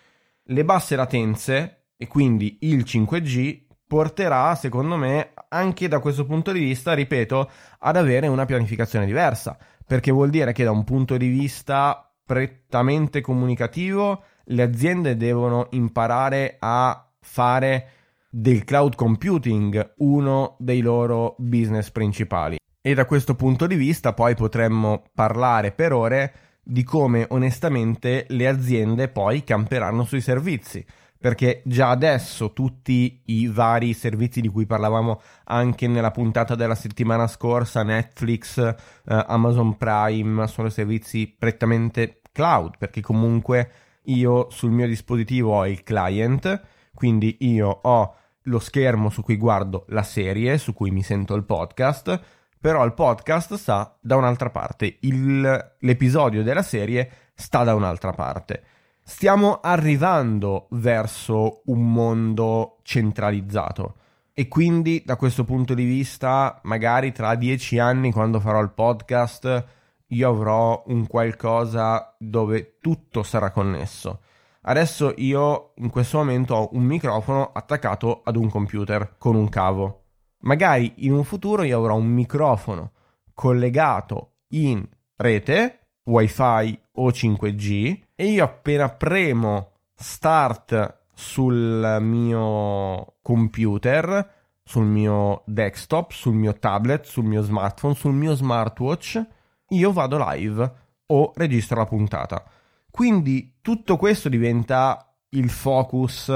Le 0.42 0.66
basse 0.66 0.96
latenze 0.96 1.84
e 1.96 2.08
quindi 2.08 2.58
il 2.62 2.80
5G 2.80 3.65
porterà, 3.88 4.56
secondo 4.56 4.96
me, 4.96 5.34
anche 5.50 5.88
da 5.88 6.00
questo 6.00 6.26
punto 6.26 6.52
di 6.52 6.60
vista, 6.60 6.94
ripeto, 6.94 7.50
ad 7.80 7.96
avere 7.96 8.28
una 8.28 8.46
pianificazione 8.46 9.06
diversa, 9.06 9.58
perché 9.86 10.12
vuol 10.12 10.30
dire 10.30 10.52
che 10.54 10.64
da 10.64 10.72
un 10.72 10.84
punto 10.84 11.18
di 11.18 11.28
vista 11.28 12.12
prettamente 12.26 13.22
comunicativo 13.22 14.24
le 14.46 14.64
aziende 14.64 15.16
devono 15.16 15.68
imparare 15.72 16.58
a 16.60 17.08
fare 17.20 17.90
del 18.30 18.64
cloud 18.64 18.96
computing 18.96 19.94
uno 19.98 20.56
dei 20.60 20.82
loro 20.82 21.36
business 21.38 21.90
principali. 21.92 22.58
E 22.82 22.94
da 22.94 23.06
questo 23.06 23.36
punto 23.36 23.66
di 23.66 23.76
vista 23.76 24.14
poi 24.14 24.36
potremmo 24.36 25.04
parlare 25.14 25.72
per 25.72 25.94
ore 25.94 26.34
di 26.62 26.84
come 26.84 27.26
onestamente 27.30 28.26
le 28.30 28.48
aziende 28.48 29.08
poi 29.08 29.44
camperanno 29.44 30.04
sui 30.04 30.22
servizi 30.22 30.84
perché 31.26 31.64
già 31.66 31.90
adesso 31.90 32.54
tutti 32.54 33.24
i 33.26 33.48
vari 33.48 33.94
servizi 33.94 34.42
di 34.42 34.48
cui 34.48 34.68
parlavamo 34.68 35.20
anche 35.46 35.88
nella 35.88 36.12
puntata 36.12 36.54
della 36.54 36.76
settimana 36.76 37.26
scorsa, 37.26 37.82
Netflix, 37.82 38.60
eh, 38.60 38.76
Amazon 39.06 39.76
Prime, 39.76 40.46
sono 40.46 40.70
servizi 40.70 41.26
prettamente 41.26 42.22
cloud, 42.32 42.78
perché 42.78 43.02
comunque 43.02 43.72
io 44.04 44.52
sul 44.52 44.70
mio 44.70 44.86
dispositivo 44.86 45.56
ho 45.56 45.66
il 45.66 45.82
client, 45.82 46.62
quindi 46.94 47.38
io 47.40 47.70
ho 47.70 48.16
lo 48.44 48.60
schermo 48.60 49.10
su 49.10 49.24
cui 49.24 49.38
guardo 49.38 49.86
la 49.88 50.04
serie, 50.04 50.60
su 50.60 50.76
cui 50.76 50.92
mi 50.92 51.02
sento 51.02 51.34
il 51.34 51.44
podcast, 51.44 52.22
però 52.60 52.86
il 52.86 52.94
podcast 52.94 53.56
sta 53.56 53.98
da 54.00 54.16
un'altra 54.16 54.52
parte, 54.52 54.98
il, 55.00 55.74
l'episodio 55.80 56.44
della 56.44 56.62
serie 56.62 57.32
sta 57.34 57.64
da 57.64 57.74
un'altra 57.74 58.12
parte. 58.12 58.64
Stiamo 59.08 59.60
arrivando 59.62 60.66
verso 60.72 61.62
un 61.66 61.92
mondo 61.92 62.80
centralizzato 62.82 63.98
e 64.34 64.48
quindi 64.48 65.04
da 65.06 65.16
questo 65.16 65.44
punto 65.44 65.76
di 65.76 65.84
vista, 65.84 66.60
magari 66.64 67.12
tra 67.12 67.36
dieci 67.36 67.78
anni 67.78 68.12
quando 68.12 68.40
farò 68.40 68.60
il 68.62 68.72
podcast, 68.72 69.66
io 70.08 70.30
avrò 70.30 70.84
un 70.88 71.06
qualcosa 71.06 72.16
dove 72.18 72.80
tutto 72.82 73.22
sarà 73.22 73.52
connesso. 73.52 74.22
Adesso 74.62 75.14
io 75.18 75.74
in 75.76 75.92
questo 75.92 76.18
momento 76.18 76.56
ho 76.56 76.70
un 76.72 76.84
microfono 76.84 77.52
attaccato 77.54 78.22
ad 78.24 78.36
un 78.36 78.50
computer 78.50 79.18
con 79.20 79.36
un 79.36 79.48
cavo. 79.50 80.06
Magari 80.40 80.94
in 81.06 81.14
un 81.14 81.24
futuro 81.24 81.62
io 81.62 81.78
avrò 81.78 81.94
un 81.94 82.08
microfono 82.08 82.92
collegato 83.36 84.38
in 84.50 84.84
rete, 85.16 85.90
wifi 86.06 86.85
o 86.96 87.10
5G, 87.10 88.00
e 88.16 88.26
io 88.28 88.44
appena 88.44 88.90
premo 88.90 89.72
start 89.96 91.04
sul 91.14 91.98
mio 92.02 93.16
computer, 93.22 94.34
sul 94.64 94.86
mio 94.86 95.44
desktop, 95.46 96.12
sul 96.12 96.34
mio 96.34 96.54
tablet, 96.54 97.06
sul 97.06 97.24
mio 97.24 97.42
smartphone, 97.42 97.96
sul 97.96 98.14
mio 98.14 98.34
smartwatch, 98.34 99.26
io 99.70 99.92
vado 99.92 100.18
live 100.30 100.74
o 101.08 101.32
registro 101.36 101.78
la 101.78 101.86
puntata. 101.86 102.44
Quindi 102.92 103.58
tutto 103.62 103.98
questo 103.98 104.30
diventa 104.30 105.14
il 105.30 105.50
focus 105.50 106.32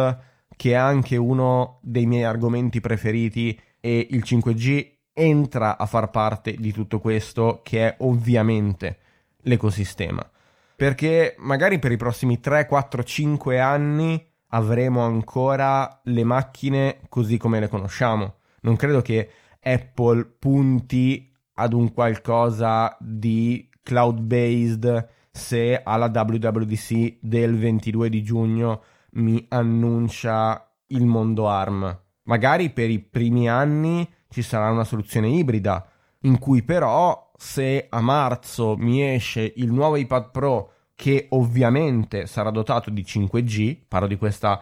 che 0.55 0.71
è 0.71 0.75
anche 0.75 1.15
uno 1.15 1.79
dei 1.81 2.05
miei 2.05 2.23
argomenti 2.23 2.81
preferiti 2.81 3.59
e 3.79 4.07
il 4.11 4.23
5G 4.25 4.97
entra 5.13 5.77
a 5.77 5.85
far 5.85 6.09
parte 6.09 6.55
di 6.55 6.71
tutto 6.71 6.99
questo 6.99 7.61
che 7.63 7.87
è 7.87 7.95
ovviamente 7.99 8.99
l'ecosistema 9.43 10.29
perché 10.79 11.35
magari 11.39 11.77
per 11.77 11.91
i 11.91 11.97
prossimi 11.97 12.39
3, 12.39 12.65
4, 12.65 13.03
5 13.03 13.59
anni 13.59 14.25
avremo 14.51 15.01
ancora 15.01 15.99
le 16.05 16.23
macchine 16.23 17.01
così 17.09 17.35
come 17.35 17.59
le 17.59 17.67
conosciamo. 17.67 18.35
Non 18.61 18.77
credo 18.77 19.01
che 19.01 19.29
Apple 19.61 20.23
punti 20.39 21.29
ad 21.55 21.73
un 21.73 21.91
qualcosa 21.91 22.95
di 22.97 23.69
cloud 23.83 24.21
based 24.21 25.09
se 25.29 25.81
alla 25.83 26.09
WWDC 26.13 27.17
del 27.19 27.57
22 27.57 28.07
di 28.07 28.23
giugno 28.23 28.83
mi 29.15 29.45
annuncia 29.49 30.65
il 30.87 31.05
mondo 31.05 31.49
ARM. 31.49 32.03
Magari 32.23 32.69
per 32.69 32.89
i 32.89 32.99
primi 32.99 33.49
anni 33.49 34.09
ci 34.29 34.41
sarà 34.41 34.71
una 34.71 34.85
soluzione 34.85 35.27
ibrida, 35.27 35.85
in 36.21 36.39
cui 36.39 36.63
però 36.63 37.29
se 37.39 37.87
a 37.89 38.01
marzo 38.01 38.75
mi 38.77 39.01
esce 39.01 39.53
il 39.55 39.71
nuovo 39.71 39.95
iPad 39.95 40.29
Pro 40.29 40.73
che 40.99 41.27
ovviamente 41.29 42.27
sarà 42.27 42.49
dotato 42.49 42.89
di 42.89 43.03
5G, 43.03 43.83
parlo 43.87 44.05
di 44.05 44.17
questa 44.17 44.61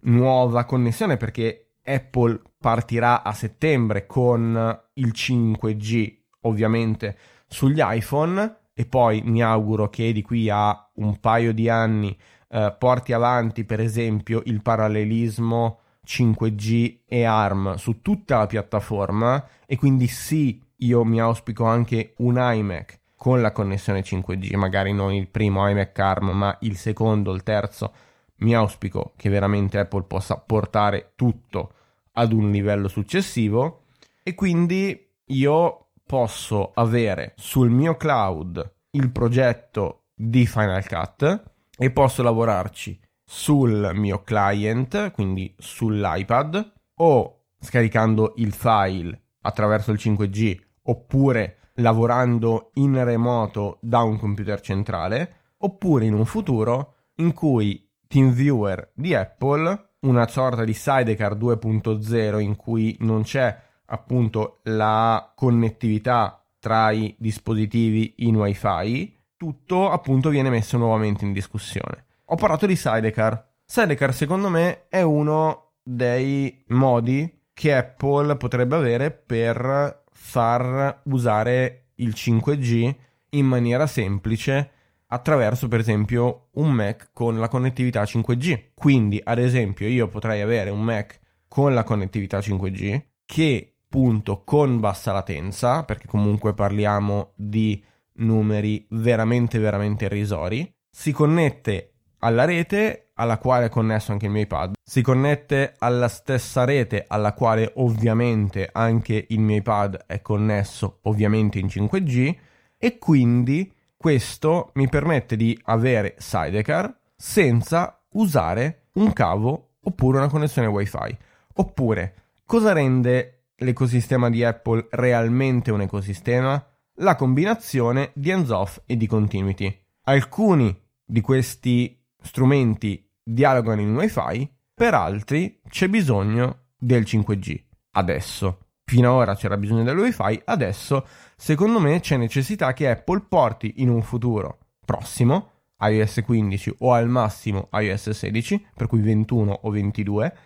nuova 0.00 0.64
connessione 0.64 1.16
perché 1.16 1.74
Apple 1.84 2.40
partirà 2.58 3.22
a 3.22 3.32
settembre 3.32 4.04
con 4.04 4.76
il 4.94 5.12
5G 5.14 6.16
ovviamente 6.40 7.16
sugli 7.46 7.78
iPhone. 7.80 8.56
E 8.74 8.86
poi 8.86 9.22
mi 9.24 9.40
auguro 9.40 9.88
che 9.88 10.12
di 10.12 10.20
qui 10.20 10.50
a 10.50 10.90
un 10.94 11.20
paio 11.20 11.54
di 11.54 11.68
anni 11.68 12.16
eh, 12.48 12.74
porti 12.76 13.12
avanti 13.12 13.62
per 13.62 13.78
esempio 13.78 14.42
il 14.46 14.60
parallelismo 14.62 15.78
5G 16.04 17.02
e 17.06 17.22
ARM 17.22 17.76
su 17.76 18.02
tutta 18.02 18.38
la 18.38 18.46
piattaforma. 18.46 19.46
E 19.64 19.76
quindi 19.76 20.08
sì 20.08 20.60
io 20.78 21.04
mi 21.04 21.20
auspico 21.20 21.64
anche 21.66 22.14
un 22.16 22.36
iMac 22.36 22.97
con 23.18 23.42
la 23.42 23.50
connessione 23.50 24.02
5G, 24.02 24.56
magari 24.56 24.92
non 24.92 25.12
il 25.12 25.26
primo 25.26 25.68
iMac 25.68 25.98
ARM, 25.98 26.30
ma 26.30 26.56
il 26.60 26.76
secondo, 26.76 27.34
il 27.34 27.42
terzo. 27.42 27.92
Mi 28.36 28.54
auspico 28.54 29.12
che 29.16 29.28
veramente 29.28 29.78
Apple 29.78 30.04
possa 30.04 30.36
portare 30.38 31.12
tutto 31.16 31.72
ad 32.12 32.32
un 32.32 32.52
livello 32.52 32.86
successivo 32.86 33.86
e 34.22 34.34
quindi 34.34 35.10
io 35.26 35.88
posso 36.06 36.70
avere 36.74 37.34
sul 37.36 37.70
mio 37.70 37.96
cloud 37.96 38.74
il 38.92 39.10
progetto 39.10 40.04
di 40.14 40.46
Final 40.46 40.86
Cut 40.86 41.42
e 41.76 41.90
posso 41.90 42.22
lavorarci 42.22 42.98
sul 43.24 43.90
mio 43.94 44.22
client, 44.22 45.10
quindi 45.10 45.52
sull'iPad 45.58 46.72
o 46.94 47.46
scaricando 47.60 48.34
il 48.36 48.52
file 48.52 49.20
attraverso 49.42 49.90
il 49.90 49.98
5G 50.00 50.60
oppure 50.82 51.57
lavorando 51.78 52.70
in 52.74 53.02
remoto 53.02 53.78
da 53.80 54.02
un 54.02 54.18
computer 54.18 54.60
centrale, 54.60 55.34
oppure 55.58 56.04
in 56.04 56.14
un 56.14 56.24
futuro 56.24 56.94
in 57.16 57.32
cui 57.32 57.88
TeamViewer 58.06 58.92
di 58.94 59.14
Apple, 59.14 59.90
una 60.00 60.26
sorta 60.28 60.64
di 60.64 60.72
sidecar 60.72 61.36
2.0 61.36 62.40
in 62.40 62.56
cui 62.56 62.96
non 63.00 63.22
c'è 63.22 63.56
appunto 63.86 64.60
la 64.64 65.32
connettività 65.34 66.44
tra 66.58 66.90
i 66.90 67.14
dispositivi 67.18 68.14
in 68.18 68.36
wifi, 68.36 69.16
tutto 69.36 69.90
appunto 69.90 70.28
viene 70.30 70.50
messo 70.50 70.76
nuovamente 70.76 71.24
in 71.24 71.32
discussione. 71.32 72.06
Ho 72.26 72.36
parlato 72.36 72.66
di 72.66 72.76
sidecar. 72.76 73.46
Sidecar 73.64 74.12
secondo 74.12 74.48
me 74.48 74.88
è 74.88 75.02
uno 75.02 75.72
dei 75.82 76.64
modi 76.68 77.42
che 77.52 77.74
Apple 77.74 78.36
potrebbe 78.36 78.76
avere 78.76 79.10
per 79.10 80.04
far 80.20 81.02
usare 81.04 81.90
il 81.96 82.12
5G 82.14 82.94
in 83.30 83.46
maniera 83.46 83.86
semplice 83.86 84.70
attraverso 85.06 85.68
per 85.68 85.80
esempio 85.80 86.48
un 86.54 86.72
Mac 86.72 87.10
con 87.12 87.38
la 87.38 87.48
connettività 87.48 88.02
5G. 88.02 88.70
Quindi 88.74 89.20
ad 89.22 89.38
esempio 89.38 89.86
io 89.86 90.08
potrei 90.08 90.42
avere 90.42 90.70
un 90.70 90.82
Mac 90.82 91.20
con 91.46 91.72
la 91.72 91.84
connettività 91.84 92.38
5G 92.40 93.02
che 93.24 93.74
appunto 93.84 94.42
con 94.44 94.80
bassa 94.80 95.12
latenza, 95.12 95.84
perché 95.84 96.06
comunque 96.06 96.52
parliamo 96.52 97.32
di 97.36 97.82
numeri 98.14 98.86
veramente 98.90 99.58
veramente 99.58 100.06
irrisori, 100.06 100.70
si 100.90 101.12
connette 101.12 101.92
alla 102.18 102.44
rete 102.44 103.12
alla 103.14 103.38
quale 103.38 103.66
è 103.66 103.68
connesso 103.70 104.12
anche 104.12 104.26
il 104.26 104.32
mio 104.32 104.42
iPad. 104.42 104.77
Si 104.88 105.02
connette 105.02 105.74
alla 105.80 106.08
stessa 106.08 106.64
rete 106.64 107.04
alla 107.06 107.34
quale 107.34 107.72
ovviamente 107.74 108.70
anche 108.72 109.26
il 109.28 109.38
mio 109.38 109.56
iPad 109.56 110.04
è 110.06 110.22
connesso 110.22 111.00
ovviamente 111.02 111.58
in 111.58 111.66
5G 111.66 112.36
e 112.78 112.96
quindi 112.96 113.70
questo 113.98 114.70
mi 114.76 114.88
permette 114.88 115.36
di 115.36 115.60
avere 115.64 116.14
Sidecar 116.16 117.00
senza 117.14 118.02
usare 118.12 118.86
un 118.94 119.12
cavo 119.12 119.72
oppure 119.82 120.16
una 120.16 120.30
connessione 120.30 120.68
wifi. 120.68 121.18
Oppure 121.56 122.14
cosa 122.46 122.72
rende 122.72 123.48
l'ecosistema 123.56 124.30
di 124.30 124.42
Apple 124.42 124.86
realmente 124.92 125.70
un 125.70 125.82
ecosistema? 125.82 126.66
La 127.00 127.14
combinazione 127.14 128.12
di 128.14 128.32
hands-off 128.32 128.80
e 128.86 128.96
di 128.96 129.06
continuity. 129.06 129.84
Alcuni 130.04 130.74
di 131.04 131.20
questi 131.20 132.02
strumenti 132.22 133.06
dialogano 133.22 133.82
in 133.82 133.94
wifi 133.94 134.56
per 134.78 134.94
altri 134.94 135.58
c'è 135.68 135.88
bisogno 135.88 136.66
del 136.78 137.02
5G. 137.02 137.64
Adesso. 137.90 138.58
Fino 138.84 139.10
ad 139.10 139.16
ora 139.16 139.34
c'era 139.34 139.56
bisogno 139.56 139.82
del 139.82 139.98
Wi-Fi, 139.98 140.42
adesso 140.44 141.04
secondo 141.36 141.80
me 141.80 141.98
c'è 141.98 142.16
necessità 142.16 142.72
che 142.72 142.88
Apple 142.88 143.24
porti 143.28 143.74
in 143.78 143.90
un 143.90 144.00
futuro 144.02 144.60
prossimo 144.84 145.50
iOS 145.80 146.22
15 146.24 146.76
o 146.78 146.92
al 146.92 147.08
massimo 147.08 147.68
iOS 147.72 148.10
16, 148.10 148.68
per 148.74 148.86
cui 148.86 149.00
21 149.00 149.52
o 149.62 149.70
22, 149.70 150.36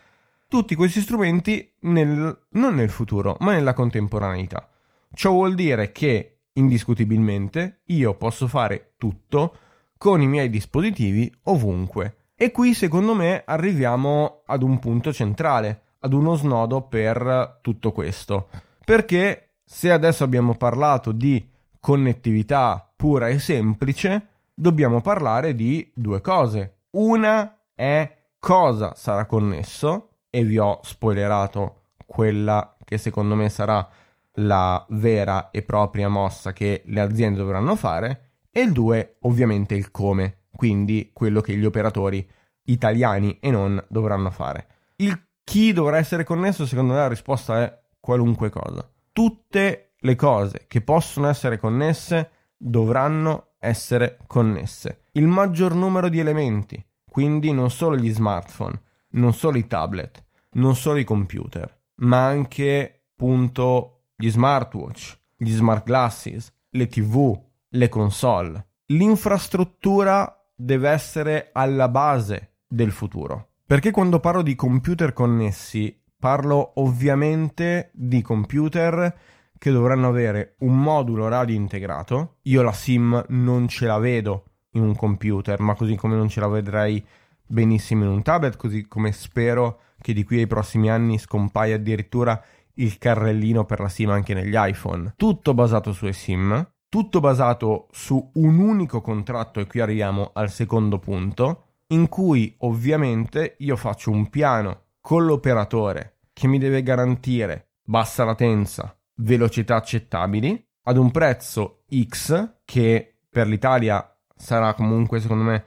tutti 0.49 0.75
questi 0.75 1.03
strumenti 1.03 1.71
nel, 1.81 2.47
non 2.53 2.75
nel 2.75 2.91
futuro, 2.91 3.37
ma 3.41 3.53
nella 3.53 3.75
contemporaneità. 3.75 4.69
Ciò 5.13 5.31
vuol 5.31 5.55
dire 5.55 5.93
che 5.93 6.39
indiscutibilmente 6.55 7.83
io 7.87 8.17
posso 8.17 8.49
fare 8.49 8.95
tutto 8.97 9.57
con 9.99 10.23
i 10.23 10.27
miei 10.27 10.49
dispositivi 10.49 11.33
ovunque. 11.45 12.17
E 12.43 12.51
qui 12.51 12.75
secondo 12.75 13.15
me 13.15 13.45
arriviamo 13.47 14.43
ad 14.47 14.65
un 14.65 14.81
punto 14.81 15.13
centrale, 15.13 15.83
ad 16.01 16.13
uno 16.13 16.35
snodo 16.35 16.83
per 16.83 17.61
tutto 17.63 17.93
questo. 17.93 18.49
Perché 18.85 19.59
se 19.65 19.93
adesso 19.93 20.25
abbiamo 20.25 20.57
parlato 20.57 21.13
di 21.13 21.49
connettività 21.79 22.93
pura 22.97 23.29
e 23.29 23.39
semplice, 23.39 24.27
dobbiamo 24.53 25.01
parlare 25.01 25.55
di 25.55 25.89
due 25.95 26.21
cose. 26.21 26.79
Una 26.91 27.61
è 27.77 28.13
cosa 28.41 28.93
sarà 28.97 29.25
connesso, 29.27 30.09
e 30.29 30.43
vi 30.43 30.59
ho 30.59 30.81
spoilerato 30.83 31.91
quella 32.05 32.77
che 32.83 32.99
secondo 32.99 33.37
me 33.37 33.51
sarà 33.51 33.89
la 34.33 34.85
vera 34.89 35.53
e 35.53 35.63
propria 35.63 36.09
mossa 36.09 36.53
che 36.53 36.83
le 36.87 37.01
aziende 37.01 37.39
dovranno 37.39 37.77
fare, 37.77 38.31
e 38.51 38.63
il 38.63 38.73
due 38.73 39.19
ovviamente 39.21 39.77
il 39.77 39.93
come, 39.93 40.39
quindi 40.55 41.11
quello 41.13 41.41
che 41.41 41.57
gli 41.57 41.65
operatori 41.65 42.29
italiani 42.65 43.39
e 43.41 43.51
non 43.51 43.83
dovranno 43.89 44.31
fare. 44.31 44.67
Il 44.97 45.21
chi 45.45 45.73
dovrà 45.73 45.99
essere 45.99 46.25
connesso, 46.25 46.67
secondo 46.67 46.93
me 46.93 46.99
la 47.01 47.09
risposta 47.09 47.63
è 47.63 47.81
qualunque 47.99 48.51
cosa. 48.51 48.89
Tutte 49.13 49.95
le 49.99 50.17
cose 50.17 50.65
che 50.69 50.81
possono 50.81 51.29
essere 51.29 51.59
connesse 51.59 52.31
dovranno 52.57 53.55
essere 53.59 54.19
connesse. 54.27 55.05
Il 55.13 55.27
maggior 55.27 55.75
numero 55.75 56.09
di 56.09 56.19
elementi, 56.19 56.85
quindi 57.09 57.53
non 57.53 57.71
solo 57.71 57.97
gli 57.97 58.11
smartphone, 58.11 58.81
non 59.11 59.35
solo 59.35 59.59
i 59.59 59.67
tablet, 59.67 60.25
non 60.53 60.75
solo 60.75 60.99
i 60.99 61.05
computer, 61.05 61.81
ma 61.97 62.27
anche 62.27 63.05
appunto 63.13 64.05
gli 64.17 64.31
smartwatch, 64.31 65.19
gli 65.37 65.51
smart 65.51 65.85
glasses, 65.85 66.53
le 66.71 66.87
tv, 66.87 67.41
le 67.69 67.89
console. 67.89 68.67
L'infrastruttura 68.87 70.42
deve 70.65 70.91
essere 70.91 71.51
alla 71.53 71.89
base 71.89 72.55
del 72.67 72.93
futuro. 72.93 73.49
Perché 73.67 73.91
quando 73.91 74.21
parlo 74.21 74.43
di 74.43 74.55
computer 74.55 75.13
connessi, 75.13 75.99
parlo 76.19 76.73
ovviamente 76.77 77.91
di 77.93 78.23
computer 78.23 79.15
che 79.59 79.71
dovranno 79.71 80.09
avere 80.09 80.55
un 80.59 80.81
modulo 80.81 81.29
radio 81.29 81.55
integrato. 81.55 82.37
Io 82.43 82.63
la 82.63 82.73
SIM 82.73 83.25
non 83.29 83.69
ce 83.69 83.87
la 83.87 83.99
vedo 83.99 84.45
in 84.73 84.83
un 84.83 84.95
computer, 84.95 85.61
ma 85.61 85.75
così 85.75 85.97
come 85.97 86.17
non 86.17 86.29
ce 86.29 86.41
la 86.41 86.49
vedrei 86.49 87.05
benissimo 87.47 88.05
in 88.05 88.11
un 88.11 88.23
tablet, 88.23 88.57
così 88.57 88.87
come 88.87 89.13
spero 89.13 89.81
che 90.01 90.13
di 90.13 90.25
qui 90.25 90.39
ai 90.39 90.47
prossimi 90.47 90.91
anni 90.91 91.19
scompaia 91.19 91.77
addirittura 91.77 92.43
il 92.75 92.99
carrellino 92.99 93.65
per 93.65 93.81
la 93.81 93.89
SIM 93.89 94.11
anche 94.11 94.35
negli 94.35 94.55
iPhone. 94.55 95.15
Tutto 95.17 95.55
basato 95.55 95.93
su 95.93 96.11
SIM, 96.11 96.72
tutto 96.93 97.21
basato 97.21 97.87
su 97.91 98.33
un 98.35 98.59
unico 98.59 99.01
contratto 99.01 99.61
e 99.61 99.67
qui 99.67 99.81
arriviamo 99.81 100.33
al 100.35 100.51
secondo 100.51 100.99
punto, 100.99 101.69
in 101.87 102.07
cui 102.11 102.55
ovviamente 102.59 103.55
io 103.61 103.77
faccio 103.77 104.11
un 104.11 104.29
piano 104.29 104.83
con 105.01 105.25
l'operatore 105.25 106.19
che 106.35 106.49
mi 106.49 106.59
deve 106.59 106.83
garantire 106.83 107.69
bassa 107.83 108.25
latenza, 108.25 108.95
velocità 109.15 109.77
accettabili 109.77 110.63
ad 110.83 110.99
un 110.99 111.11
prezzo 111.11 111.85
X 111.91 112.57
che 112.67 113.21
per 113.27 113.47
l'Italia 113.47 114.15
sarà 114.37 114.75
comunque 114.75 115.19
secondo 115.19 115.45
me 115.45 115.65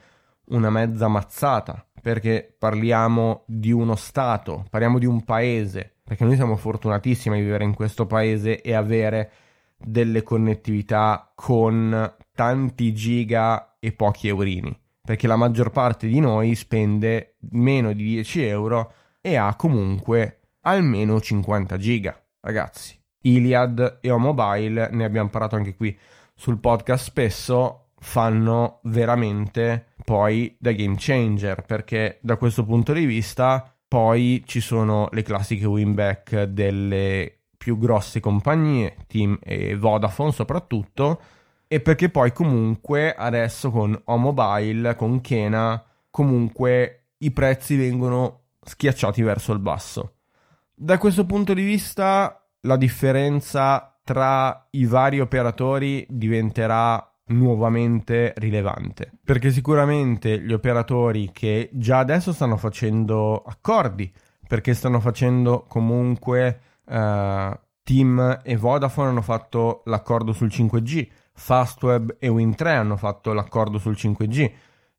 una 0.50 0.70
mezza 0.70 1.08
mazzata 1.08 1.88
perché 2.00 2.56
parliamo 2.56 3.46
di 3.48 3.72
uno 3.72 3.96
Stato, 3.96 4.68
parliamo 4.70 5.00
di 5.00 5.08
un 5.08 5.24
paese, 5.24 5.96
perché 6.04 6.24
noi 6.24 6.36
siamo 6.36 6.56
fortunatissimi 6.56 7.36
a 7.36 7.42
vivere 7.42 7.64
in 7.64 7.74
questo 7.74 8.06
paese 8.06 8.62
e 8.62 8.76
avere 8.76 9.32
delle 9.78 10.24
connettività 10.24 11.32
con 11.36 12.16
tanti 12.34 12.94
giga 12.94 13.78
e 13.80 13.92
pochi 13.92 14.28
eurini, 14.28 14.78
perché 15.02 15.28
la 15.28 15.36
maggior 15.36 15.72
parte 15.72 16.08
di 16.08 16.20
noi 16.20 16.56
spende 16.56 17.38
meno 17.52 17.94
di 17.94 18.04
10 18.04 18.44
euro 18.44 18.94
e 19.22 19.36
ha 19.36 19.56
comunque 19.56 20.40
almeno 20.62 21.20
50 21.20 21.78
giga, 21.78 22.20
ragazzi. 22.42 23.00
Iliad 23.22 24.00
e 24.02 24.12
O-Mobile, 24.12 24.90
ne 24.92 25.04
abbiamo 25.04 25.30
parlato 25.30 25.56
anche 25.56 25.76
qui 25.76 25.98
sul 26.36 26.60
podcast 26.60 27.06
spesso, 27.06 27.92
fanno 27.98 28.82
veramente 28.84 29.94
poi 30.04 30.56
da 30.60 30.72
game 30.74 30.96
changer 30.98 31.64
perché 31.64 32.20
da 32.22 32.38
questo 32.38 32.64
punto 32.64 32.94
di 32.94 33.06
vista 33.06 33.76
poi 33.88 34.44
ci 34.46 34.60
sono 34.60 35.08
le 35.12 35.24
classiche 35.24 35.66
win 35.66 35.94
back 35.94 36.44
delle 36.44 37.45
più 37.66 37.80
grosse 37.80 38.20
compagnie, 38.20 38.96
Team 39.08 39.40
e 39.42 39.76
Vodafone 39.76 40.32
soprattutto, 40.32 41.20
e 41.66 41.80
perché 41.80 42.10
poi 42.10 42.32
comunque 42.32 43.16
adesso 43.16 43.72
con 43.72 44.00
O-Mobile, 44.06 44.96
con 44.96 45.20
Kena, 45.20 45.84
comunque 46.12 47.06
i 47.18 47.32
prezzi 47.32 47.76
vengono 47.76 48.42
schiacciati 48.62 49.24
verso 49.24 49.52
il 49.52 49.58
basso. 49.58 50.18
Da 50.76 51.00
questo 51.00 51.26
punto 51.26 51.56
di 51.56 51.64
vista 51.64 52.40
la 52.62 52.78
differenza 52.78 53.98
tra 54.04 54.68
i 54.70 54.86
vari 54.86 55.20
operatori 55.20 56.06
diventerà 56.08 57.12
nuovamente 57.30 58.32
rilevante 58.38 59.12
perché 59.24 59.50
sicuramente 59.50 60.40
gli 60.40 60.54
operatori 60.54 61.32
che 61.34 61.72
già 61.74 61.98
adesso 61.98 62.32
stanno 62.32 62.58
facendo 62.58 63.42
accordi 63.42 64.14
perché 64.48 64.76
stanno 64.76 65.00
facendo 65.00 65.66
comunque 65.68 66.60
uh, 66.86 67.58
Team 67.84 68.40
e 68.44 68.56
Vodafone 68.58 69.10
hanno 69.10 69.22
fatto 69.22 69.82
l'accordo 69.86 70.34
sul 70.34 70.48
5G 70.48 71.08
Fastweb 71.34 72.16
e 72.20 72.30
Win3 72.30 72.68
hanno 72.68 72.98
fatto 72.98 73.34
l'accordo 73.34 73.78
sul 73.78 73.96
5G 73.98 74.52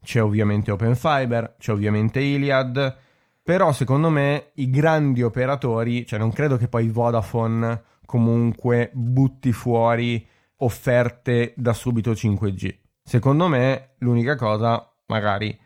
c'è 0.06 0.22
ovviamente 0.22 0.70
OpenFiber 0.70 1.56
c'è 1.58 1.72
ovviamente 1.72 2.20
Iliad. 2.20 2.96
Però 3.42 3.72
secondo 3.72 4.08
me 4.08 4.50
i 4.54 4.70
grandi 4.70 5.22
operatori, 5.22 6.06
cioè 6.06 6.18
non 6.18 6.32
credo 6.32 6.56
che 6.56 6.68
poi 6.68 6.88
Vodafone 6.88 7.82
comunque 8.04 8.90
butti 8.92 9.52
fuori 9.52 10.24
offerte 10.58 11.52
da 11.56 11.72
subito 11.72 12.12
5G. 12.12 12.76
Secondo 13.02 13.48
me 13.48 13.94
l'unica 13.98 14.36
cosa, 14.36 14.92
magari 15.06 15.56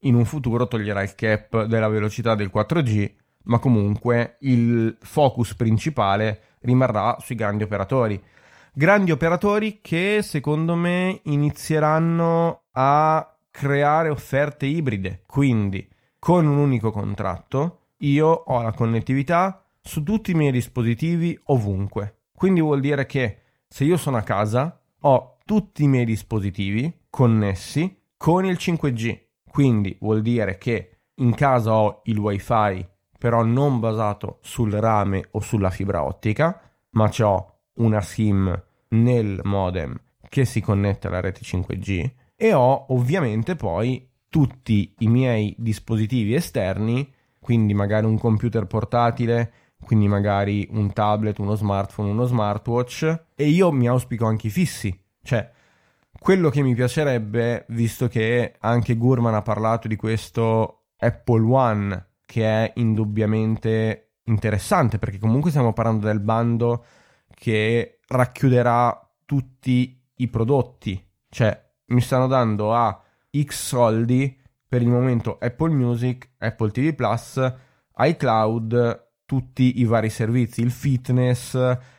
in 0.00 0.14
un 0.14 0.24
futuro 0.24 0.66
toglierà 0.66 1.02
il 1.02 1.14
cap 1.14 1.64
della 1.64 1.88
velocità 1.88 2.34
del 2.34 2.50
4G, 2.52 3.14
ma 3.50 3.58
comunque 3.58 4.36
il 4.40 4.96
focus 5.00 5.54
principale 5.54 6.56
rimarrà 6.60 7.16
sui 7.18 7.34
grandi 7.34 7.64
operatori. 7.64 8.22
Grandi 8.72 9.10
operatori 9.10 9.80
che 9.82 10.20
secondo 10.22 10.76
me 10.76 11.20
inizieranno 11.24 12.62
a 12.70 13.36
creare 13.50 14.08
offerte 14.08 14.66
ibride, 14.66 15.24
quindi 15.26 15.86
con 16.20 16.46
un 16.46 16.58
unico 16.58 16.92
contratto, 16.92 17.88
io 17.98 18.28
ho 18.28 18.62
la 18.62 18.72
connettività 18.72 19.64
su 19.82 20.04
tutti 20.04 20.30
i 20.30 20.34
miei 20.34 20.52
dispositivi 20.52 21.38
ovunque. 21.46 22.20
Quindi 22.32 22.60
vuol 22.60 22.80
dire 22.80 23.04
che 23.04 23.40
se 23.66 23.82
io 23.82 23.96
sono 23.96 24.16
a 24.16 24.22
casa 24.22 24.80
ho 25.00 25.38
tutti 25.44 25.82
i 25.82 25.88
miei 25.88 26.04
dispositivi 26.04 27.06
connessi 27.10 28.00
con 28.16 28.44
il 28.44 28.56
5G. 28.60 29.18
Quindi 29.50 29.96
vuol 30.00 30.22
dire 30.22 30.56
che 30.56 30.98
in 31.16 31.34
casa 31.34 31.74
ho 31.74 32.02
il 32.04 32.18
wifi 32.18 32.86
però 33.20 33.44
non 33.44 33.80
basato 33.80 34.38
sul 34.40 34.72
rame 34.72 35.28
o 35.32 35.40
sulla 35.40 35.68
fibra 35.68 36.02
ottica, 36.02 36.58
ma 36.92 37.12
ho 37.18 37.58
una 37.74 38.00
SIM 38.00 38.64
nel 38.88 39.40
modem 39.44 39.94
che 40.26 40.46
si 40.46 40.62
connette 40.62 41.08
alla 41.08 41.20
rete 41.20 41.40
5G 41.42 42.10
e 42.34 42.54
ho 42.54 42.86
ovviamente 42.94 43.56
poi 43.56 44.08
tutti 44.30 44.94
i 45.00 45.08
miei 45.08 45.54
dispositivi 45.58 46.32
esterni, 46.32 47.12
quindi 47.38 47.74
magari 47.74 48.06
un 48.06 48.18
computer 48.18 48.66
portatile, 48.66 49.52
quindi 49.84 50.08
magari 50.08 50.66
un 50.70 50.90
tablet, 50.94 51.38
uno 51.40 51.56
smartphone, 51.56 52.08
uno 52.08 52.24
smartwatch 52.24 53.24
e 53.34 53.48
io 53.48 53.70
mi 53.70 53.86
auspico 53.86 54.24
anche 54.24 54.46
i 54.46 54.50
fissi, 54.50 54.98
cioè 55.22 55.46
quello 56.18 56.48
che 56.48 56.62
mi 56.62 56.74
piacerebbe, 56.74 57.66
visto 57.68 58.08
che 58.08 58.54
anche 58.60 58.96
Gurman 58.96 59.34
ha 59.34 59.42
parlato 59.42 59.88
di 59.88 59.96
questo 59.96 60.84
Apple 60.96 61.44
One, 61.44 62.08
che 62.30 62.44
è 62.44 62.72
indubbiamente 62.76 64.18
interessante, 64.26 65.00
perché 65.00 65.18
comunque 65.18 65.50
stiamo 65.50 65.72
parlando 65.72 66.06
del 66.06 66.20
bando 66.20 66.84
che 67.34 67.98
racchiuderà 68.06 69.10
tutti 69.24 70.00
i 70.14 70.28
prodotti, 70.28 71.04
cioè 71.28 71.60
mi 71.86 72.00
stanno 72.00 72.28
dando 72.28 72.72
a 72.72 73.02
X 73.36 73.66
soldi 73.66 74.40
per 74.68 74.80
il 74.80 74.86
momento 74.86 75.38
Apple 75.40 75.72
Music, 75.72 76.34
Apple 76.38 76.70
TV 76.70 76.94
Plus, 76.94 77.52
iCloud, 77.96 79.08
tutti 79.26 79.80
i 79.80 79.84
vari 79.84 80.08
servizi, 80.08 80.60
il 80.60 80.70
fitness, 80.70 81.56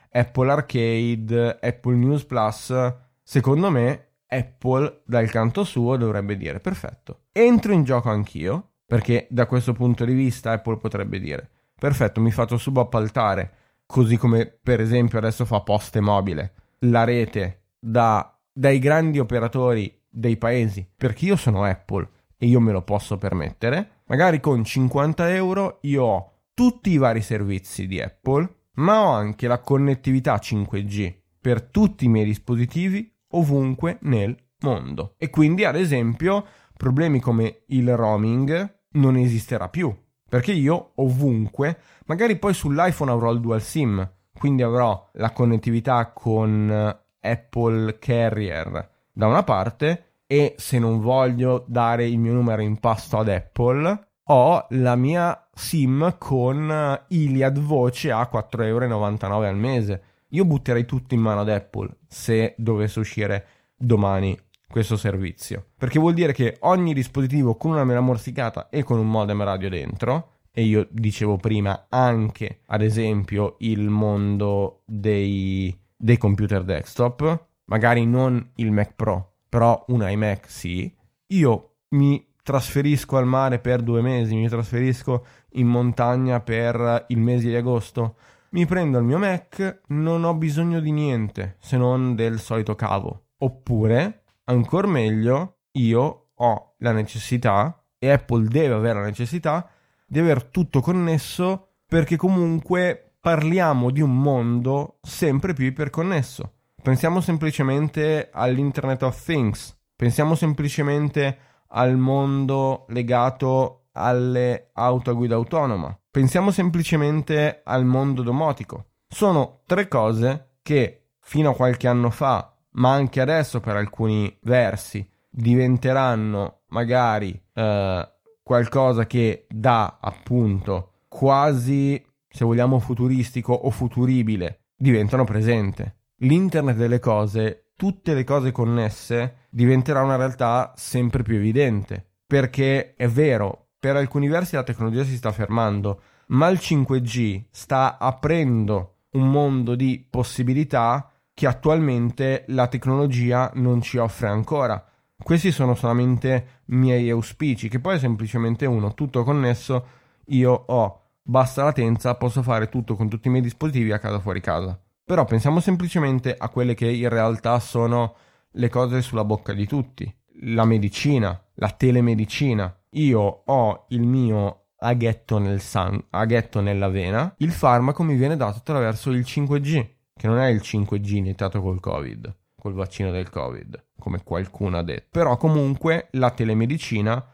Apple 0.10 0.50
Arcade, 0.50 1.60
Apple 1.62 1.96
News 1.98 2.24
Plus. 2.24 2.74
Secondo 3.22 3.70
me 3.70 4.12
Apple 4.28 5.02
dal 5.06 5.30
canto 5.30 5.66
suo 5.66 5.98
dovrebbe 5.98 6.38
dire 6.38 6.62
perfetto, 6.62 7.24
entro 7.34 7.74
in 7.74 7.84
gioco 7.84 8.10
anch'io, 8.10 8.71
perché 8.92 9.26
da 9.30 9.46
questo 9.46 9.72
punto 9.72 10.04
di 10.04 10.14
vista 10.14 10.52
Apple 10.52 10.76
potrebbe 10.76 11.18
dire 11.18 11.50
perfetto, 11.80 12.20
mi 12.20 12.30
faccio 12.30 12.58
subappaltare, 12.58 13.54
così 13.86 14.18
come 14.18 14.46
per 14.46 14.82
esempio 14.82 15.18
adesso 15.18 15.46
fa 15.46 15.62
Poste 15.62 16.02
Mobile, 16.02 16.54
la 16.80 17.06
rete 17.06 17.68
da, 17.80 18.38
dai 18.52 18.80
grandi 18.80 19.18
operatori 19.18 19.98
dei 20.10 20.36
paesi, 20.36 20.86
perché 20.94 21.24
io 21.24 21.38
sono 21.38 21.64
Apple 21.64 22.06
e 22.38 22.48
io 22.48 22.60
me 22.60 22.74
lo 22.74 22.82
posso 22.82 23.18
permettere, 23.18 24.02
magari 24.08 24.42
con 24.42 24.62
50 24.62 25.34
euro 25.36 25.78
io 25.84 26.04
ho 26.04 26.32
tutti 26.54 26.90
i 26.90 26.98
vari 26.98 27.22
servizi 27.22 27.88
di 27.88 28.02
Apple, 28.02 28.48
ma 28.74 29.06
ho 29.06 29.12
anche 29.12 29.48
la 29.48 29.60
connettività 29.60 30.36
5G 30.36 31.16
per 31.40 31.62
tutti 31.62 32.04
i 32.04 32.10
miei 32.10 32.26
dispositivi 32.26 33.10
ovunque 33.30 34.00
nel 34.02 34.36
mondo. 34.60 35.16
E 35.18 35.30
quindi, 35.30 35.64
ad 35.64 35.78
esempio, 35.78 36.46
problemi 36.76 37.22
come 37.22 37.64
il 37.68 37.96
roaming 37.96 38.80
non 38.94 39.16
esisterà 39.16 39.70
più, 39.70 39.96
perché 40.28 40.52
io 40.52 40.92
ovunque, 40.96 41.78
magari 42.06 42.38
poi 42.38 42.54
sull'iPhone 42.54 43.12
avrò 43.12 43.32
il 43.32 43.40
dual 43.40 43.62
SIM, 43.62 44.10
quindi 44.38 44.64
avrò 44.64 45.10
la 45.14 45.32
connettività 45.32 46.12
con 46.12 46.98
Apple 47.20 48.00
Carrier 48.00 48.90
da 49.14 49.28
una 49.28 49.44
parte 49.44 50.06
e 50.26 50.56
se 50.58 50.80
non 50.80 51.00
voglio 51.00 51.66
dare 51.68 52.08
il 52.08 52.18
mio 52.18 52.34
numero 52.34 52.62
in 52.62 52.80
pasto 52.80 53.18
ad 53.18 53.28
Apple, 53.28 54.08
ho 54.24 54.66
la 54.70 54.96
mia 54.96 55.50
SIM 55.54 56.16
con 56.18 57.00
Iliad 57.10 57.60
Voce 57.60 58.12
a 58.12 58.30
4,99€ 58.32 59.44
al 59.44 59.58
mese. 59.58 60.04
Io 60.30 60.46
butterei 60.46 60.86
tutto 60.86 61.14
in 61.14 61.20
mano 61.20 61.42
ad 61.42 61.50
Apple 61.50 61.98
se 62.08 62.56
dovesse 62.58 63.00
uscire 63.00 63.46
domani 63.76 64.40
questo 64.72 64.98
servizio. 64.98 65.68
Perché 65.78 66.00
vuol 66.00 66.14
dire 66.14 66.34
che 66.34 66.58
ogni 66.62 66.94
dispositivo 66.94 67.56
con 67.56 67.72
una 67.72 67.84
mela 67.84 68.00
morsicata 68.00 68.70
e 68.70 68.84
con 68.84 68.98
un 68.98 69.10
modem 69.10 69.44
radio 69.44 69.70
dentro, 69.70 70.30
e 70.52 70.64
io 70.64 70.88
dicevo 70.90 71.38
prima 71.38 71.86
anche 71.90 72.62
ad 72.66 72.82
esempio 72.82 73.56
il 73.60 73.90
mondo 73.90 74.82
dei, 74.86 75.78
dei 75.96 76.18
computer 76.18 76.64
desktop, 76.64 77.46
magari 77.66 78.06
non 78.06 78.52
il 78.56 78.72
Mac 78.72 78.94
Pro, 78.96 79.36
però 79.48 79.84
un 79.90 80.06
iMac 80.08 80.50
sì, 80.50 80.94
io 81.28 81.76
mi 81.90 82.28
trasferisco 82.42 83.18
al 83.18 83.28
mare 83.28 83.60
per 83.60 83.82
due 83.82 84.02
mesi, 84.02 84.36
mi 84.36 84.50
trasferisco 84.50 85.26
in 85.52 85.68
montagna 85.68 86.40
per 86.40 87.06
il 87.10 87.20
mese 87.20 87.48
di 87.48 87.56
agosto 87.56 88.16
mi 88.52 88.66
prendo 88.66 88.98
il 88.98 89.06
mio 89.06 89.18
Mac, 89.18 89.84
non 89.88 90.26
ho 90.26 90.34
bisogno 90.34 90.82
di 90.82 90.92
niente 90.92 91.56
se 91.60 91.78
non 91.78 92.16
del 92.16 92.38
solito 92.40 92.76
cavo. 92.76 93.28
Oppure, 93.38 94.21
ancora 94.46 94.88
meglio, 94.88 95.60
io 95.72 96.30
ho 96.34 96.76
la 96.80 96.92
necessità, 96.92 97.84
e 97.98 98.10
Apple 98.10 98.48
deve 98.48 98.74
avere 98.74 99.00
la 99.00 99.06
necessità, 99.06 99.70
di 100.06 100.20
aver 100.20 100.46
tutto 100.46 100.82
connesso 100.82 101.76
perché 101.86 102.18
comunque 102.18 103.16
parliamo 103.20 103.92
di 103.92 104.02
un 104.02 104.20
mondo 104.20 104.98
sempre 105.02 105.54
più 105.54 105.66
iperconnesso. 105.66 106.54
Pensiamo 106.82 107.22
semplicemente 107.22 108.30
all'Internet 108.32 109.04
of 109.04 109.24
Things, 109.24 109.78
pensiamo 109.96 110.36
semplicemente 110.36 111.38
al 111.68 111.96
mondo 111.98 112.86
legato 112.90 113.88
alle 113.94 114.72
auto 114.74 115.12
a 115.12 115.14
guida 115.14 115.36
autonoma, 115.36 115.96
Pensiamo 116.12 116.52
semplicemente 116.52 117.62
al 117.64 117.86
mondo 117.86 118.22
domotico. 118.22 118.88
Sono 119.08 119.62
tre 119.66 119.88
cose 119.88 120.56
che 120.62 121.12
fino 121.22 121.52
a 121.52 121.56
qualche 121.56 121.88
anno 121.88 122.10
fa, 122.10 122.51
ma 122.72 122.92
anche 122.94 123.22
adesso 123.22 123.60
per 123.60 123.76
alcuni 123.76 124.36
versi, 124.42 125.08
diventeranno 125.30 126.62
magari 126.68 127.40
eh, 127.54 128.12
qualcosa 128.44 129.06
che 129.08 129.46
dà 129.50 129.98
appunto 130.00 130.92
quasi, 131.08 132.04
se 132.28 132.46
vogliamo, 132.46 132.80
futuristico 132.80 133.54
o 133.54 133.70
futuribile, 133.70 134.66
diventano 134.76 135.24
presente. 135.24 135.96
L'internet 136.22 136.76
delle 136.76 137.00
cose, 137.00 137.72
tutte 137.76 138.14
le 138.14 138.24
cose 138.24 138.52
connesse, 138.52 139.48
diventerà 139.50 140.02
una 140.04 140.16
realtà 140.16 140.74
sempre 140.76 141.24
più 141.24 141.36
evidente. 141.36 142.06
Perché 142.26 142.94
è 142.96 143.08
vero, 143.08 143.70
per 143.80 143.96
alcuni 143.96 144.28
versi 144.28 144.56
la 144.56 144.64
tecnologia 144.64 145.04
si 145.04 145.18
sta 145.18 145.32
fermando, 145.32 146.02
ma 146.28 146.48
il 146.48 146.60
5G 146.62 147.46
sta 147.52 147.98
aprendo 147.98 149.00
un 149.12 149.30
mondo 149.30 149.76
di 149.76 150.06
possibilità 150.10 151.11
che 151.42 151.48
attualmente 151.48 152.44
la 152.50 152.68
tecnologia 152.68 153.50
non 153.56 153.82
ci 153.82 153.98
offre 153.98 154.28
ancora. 154.28 154.86
Questi 155.18 155.52
sono 155.52 155.74
solamente 155.74 156.62
miei 156.66 157.10
auspici, 157.10 157.68
che 157.68 157.80
poi 157.80 157.96
è 157.96 158.00
semplicemente 158.00 158.68
uno, 158.68 158.94
tutto 158.94 159.24
connesso, 159.24 159.88
io 160.26 160.52
ho 160.68 161.02
bassa 161.24 161.64
latenza, 161.64 162.14
posso 162.14 162.44
fare 162.44 162.70
tutto 162.70 162.96
con 162.96 163.10
tutti 163.10 163.28
i 163.28 163.32
miei 163.32 163.42
dispositivi 163.42 163.92
a 163.92 163.98
casa 163.98 164.20
fuori 164.20 164.40
casa. 164.40 164.80
Però 165.04 165.26
pensiamo 165.26 165.60
semplicemente 165.60 166.36
a 166.38 166.48
quelle 166.50 166.76
che 166.76 166.88
in 166.88 167.10
realtà 167.10 167.58
sono 167.58 168.16
le 168.52 168.70
cose 168.70 169.02
sulla 169.02 169.26
bocca 169.26 169.54
di 169.54 169.66
tutti. 169.66 170.16
La 170.42 170.66
medicina, 170.66 171.44
la 171.56 171.72
telemedicina, 171.72 172.72
io 172.92 173.42
ho 173.46 173.86
il 173.90 174.06
mio 174.06 174.66
aghetto, 174.78 175.40
nel 175.40 175.60
san- 175.60 176.06
aghetto 176.12 176.62
nella 176.62 176.90
vena, 176.90 177.34
il 177.40 177.52
farmaco 177.52 178.04
mi 178.04 178.14
viene 178.14 178.38
dato 178.38 178.60
attraverso 178.60 179.10
il 179.10 179.22
5G, 179.22 180.01
che 180.22 180.28
non 180.28 180.38
è 180.38 180.50
il 180.50 180.62
5G 180.64 181.16
iniziato 181.16 181.64
col 181.64 181.80
Covid, 181.80 182.32
col 182.56 182.74
vaccino 182.74 183.10
del 183.10 183.32
Covid, 183.32 183.86
come 183.98 184.22
qualcuno 184.24 184.78
ha 184.78 184.84
detto. 184.84 185.08
Però 185.10 185.36
comunque 185.36 186.10
la 186.12 186.30
telemedicina 186.30 187.26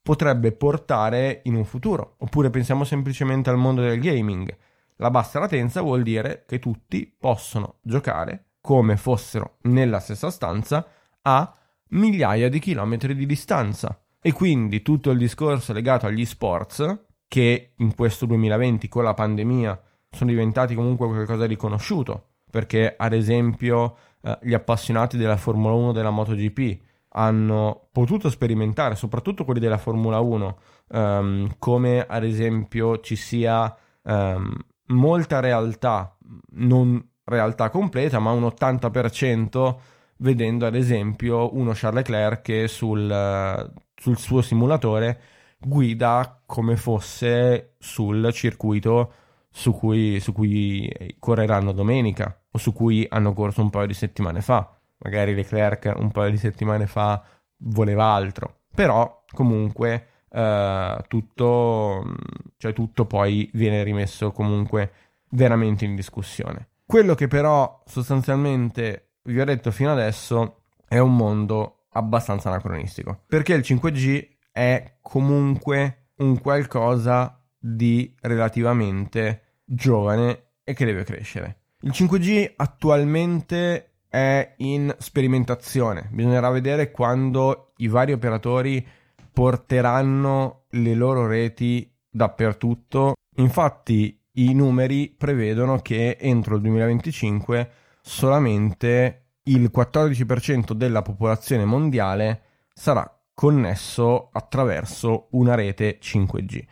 potrebbe 0.00 0.52
portare 0.52 1.40
in 1.46 1.56
un 1.56 1.64
futuro. 1.64 2.14
Oppure 2.18 2.50
pensiamo 2.50 2.84
semplicemente 2.84 3.50
al 3.50 3.56
mondo 3.56 3.80
del 3.80 3.98
gaming. 3.98 4.56
La 4.98 5.10
bassa 5.10 5.40
latenza 5.40 5.80
vuol 5.80 6.04
dire 6.04 6.44
che 6.46 6.60
tutti 6.60 7.12
possono 7.18 7.78
giocare 7.82 8.50
come 8.60 8.96
fossero 8.96 9.56
nella 9.62 9.98
stessa 9.98 10.30
stanza 10.30 10.86
a 11.22 11.52
migliaia 11.88 12.48
di 12.48 12.60
chilometri 12.60 13.16
di 13.16 13.26
distanza. 13.26 14.00
E 14.20 14.30
quindi 14.30 14.82
tutto 14.82 15.10
il 15.10 15.18
discorso 15.18 15.72
legato 15.72 16.06
agli 16.06 16.24
sports, 16.24 17.06
che 17.26 17.72
in 17.76 17.92
questo 17.96 18.24
2020 18.24 18.86
con 18.86 19.02
la 19.02 19.14
pandemia 19.14 19.82
sono 20.10 20.30
diventati 20.30 20.76
comunque 20.76 21.08
qualcosa 21.08 21.48
di 21.48 21.56
conosciuto, 21.56 22.34
perché 22.56 22.94
ad 22.96 23.12
esempio 23.12 23.96
eh, 24.22 24.38
gli 24.40 24.54
appassionati 24.54 25.18
della 25.18 25.36
Formula 25.36 25.74
1 25.74 25.92
della 25.92 26.08
MotoGP 26.08 26.80
hanno 27.10 27.88
potuto 27.92 28.30
sperimentare, 28.30 28.94
soprattutto 28.94 29.44
quelli 29.44 29.60
della 29.60 29.76
Formula 29.76 30.20
1, 30.20 30.58
ehm, 30.88 31.56
come 31.58 32.06
ad 32.06 32.24
esempio 32.24 33.00
ci 33.00 33.14
sia 33.14 33.76
ehm, 34.02 34.54
molta 34.86 35.40
realtà, 35.40 36.16
non 36.52 37.06
realtà 37.24 37.68
completa, 37.68 38.20
ma 38.20 38.30
un 38.30 38.44
80% 38.44 39.76
vedendo 40.16 40.64
ad 40.64 40.76
esempio 40.76 41.54
uno 41.54 41.72
Charles 41.74 42.06
Leclerc 42.06 42.40
che 42.40 42.68
sul, 42.68 43.70
sul 43.94 44.16
suo 44.16 44.40
simulatore 44.40 45.20
guida 45.58 46.40
come 46.46 46.76
fosse 46.76 47.74
sul 47.78 48.30
circuito 48.32 49.12
su 49.50 49.72
cui, 49.72 50.20
su 50.20 50.32
cui 50.32 50.90
correranno 51.18 51.72
domenica 51.72 52.38
su 52.56 52.72
cui 52.72 53.06
hanno 53.08 53.32
corso 53.32 53.62
un 53.62 53.70
paio 53.70 53.86
di 53.86 53.94
settimane 53.94 54.40
fa. 54.40 54.78
Magari 54.98 55.34
Leclerc 55.34 55.92
un 55.96 56.10
paio 56.10 56.30
di 56.30 56.38
settimane 56.38 56.86
fa 56.86 57.22
voleva 57.58 58.06
altro, 58.06 58.60
però 58.74 59.24
comunque 59.32 60.06
eh, 60.30 61.04
tutto, 61.08 62.14
cioè 62.56 62.72
tutto 62.72 63.06
poi 63.06 63.50
viene 63.54 63.82
rimesso 63.82 64.32
comunque 64.32 64.92
veramente 65.30 65.84
in 65.84 65.94
discussione. 65.94 66.68
Quello 66.84 67.14
che 67.14 67.26
però 67.26 67.82
sostanzialmente 67.84 69.16
vi 69.24 69.40
ho 69.40 69.44
detto 69.44 69.70
fino 69.70 69.90
adesso 69.90 70.62
è 70.86 70.98
un 70.98 71.16
mondo 71.16 71.86
abbastanza 71.90 72.48
anacronistico, 72.48 73.22
perché 73.26 73.54
il 73.54 73.62
5G 73.62 74.28
è 74.52 74.98
comunque 75.00 76.10
un 76.16 76.40
qualcosa 76.40 77.42
di 77.58 78.14
relativamente 78.20 79.60
giovane 79.64 80.52
e 80.62 80.74
che 80.74 80.84
deve 80.84 81.04
crescere. 81.04 81.65
Il 81.80 81.90
5G 81.92 82.54
attualmente 82.56 83.90
è 84.08 84.54
in 84.58 84.94
sperimentazione, 84.98 86.08
bisognerà 86.10 86.48
vedere 86.48 86.90
quando 86.90 87.72
i 87.76 87.88
vari 87.88 88.12
operatori 88.12 88.84
porteranno 89.30 90.64
le 90.70 90.94
loro 90.94 91.26
reti 91.26 91.92
dappertutto. 92.08 93.14
Infatti 93.36 94.18
i 94.32 94.54
numeri 94.54 95.14
prevedono 95.16 95.80
che 95.80 96.16
entro 96.18 96.56
il 96.56 96.62
2025 96.62 97.70
solamente 98.00 99.26
il 99.44 99.70
14% 99.74 100.72
della 100.72 101.02
popolazione 101.02 101.66
mondiale 101.66 102.40
sarà 102.72 103.08
connesso 103.34 104.30
attraverso 104.32 105.28
una 105.32 105.54
rete 105.54 105.98
5G. 106.00 106.64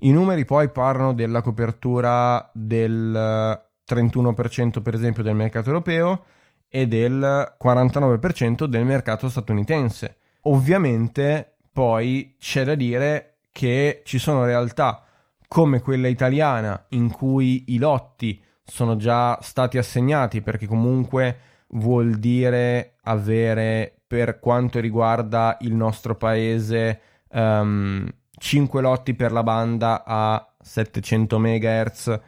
I 0.00 0.10
numeri 0.10 0.44
poi 0.44 0.68
parlano 0.70 1.14
della 1.14 1.42
copertura 1.42 2.50
del 2.52 3.67
31% 3.88 4.82
per 4.82 4.94
esempio 4.94 5.22
del 5.22 5.34
mercato 5.34 5.68
europeo 5.68 6.24
e 6.68 6.86
del 6.86 7.56
49% 7.62 8.64
del 8.64 8.84
mercato 8.84 9.28
statunitense. 9.28 10.16
Ovviamente 10.42 11.56
poi 11.72 12.36
c'è 12.38 12.64
da 12.64 12.74
dire 12.74 13.38
che 13.52 14.02
ci 14.04 14.18
sono 14.18 14.44
realtà 14.44 15.02
come 15.46 15.80
quella 15.80 16.08
italiana 16.08 16.86
in 16.90 17.10
cui 17.10 17.64
i 17.68 17.78
lotti 17.78 18.40
sono 18.62 18.96
già 18.96 19.38
stati 19.40 19.78
assegnati 19.78 20.42
perché 20.42 20.66
comunque 20.66 21.38
vuol 21.68 22.16
dire 22.16 22.96
avere 23.02 23.94
per 24.06 24.38
quanto 24.38 24.78
riguarda 24.78 25.56
il 25.60 25.74
nostro 25.74 26.16
paese 26.16 27.00
um, 27.30 27.38
ehm, 27.40 28.08
5 28.38 28.80
lotti 28.80 29.14
per 29.14 29.32
la 29.32 29.42
banda 29.42 30.04
a 30.04 30.54
700 30.60 31.38
MHz 31.38 32.20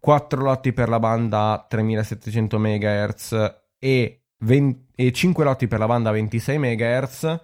4 0.00 0.42
lotti 0.42 0.72
per 0.72 0.88
la 0.88 0.98
banda 0.98 1.52
a 1.52 1.66
3700 1.68 2.58
MHz 2.58 3.60
e, 3.78 4.20
20, 4.38 4.86
e 4.94 5.12
5 5.12 5.44
lotti 5.44 5.66
per 5.66 5.78
la 5.78 5.86
banda 5.86 6.10
a 6.10 6.12
26 6.12 6.58
MHz, 6.58 7.40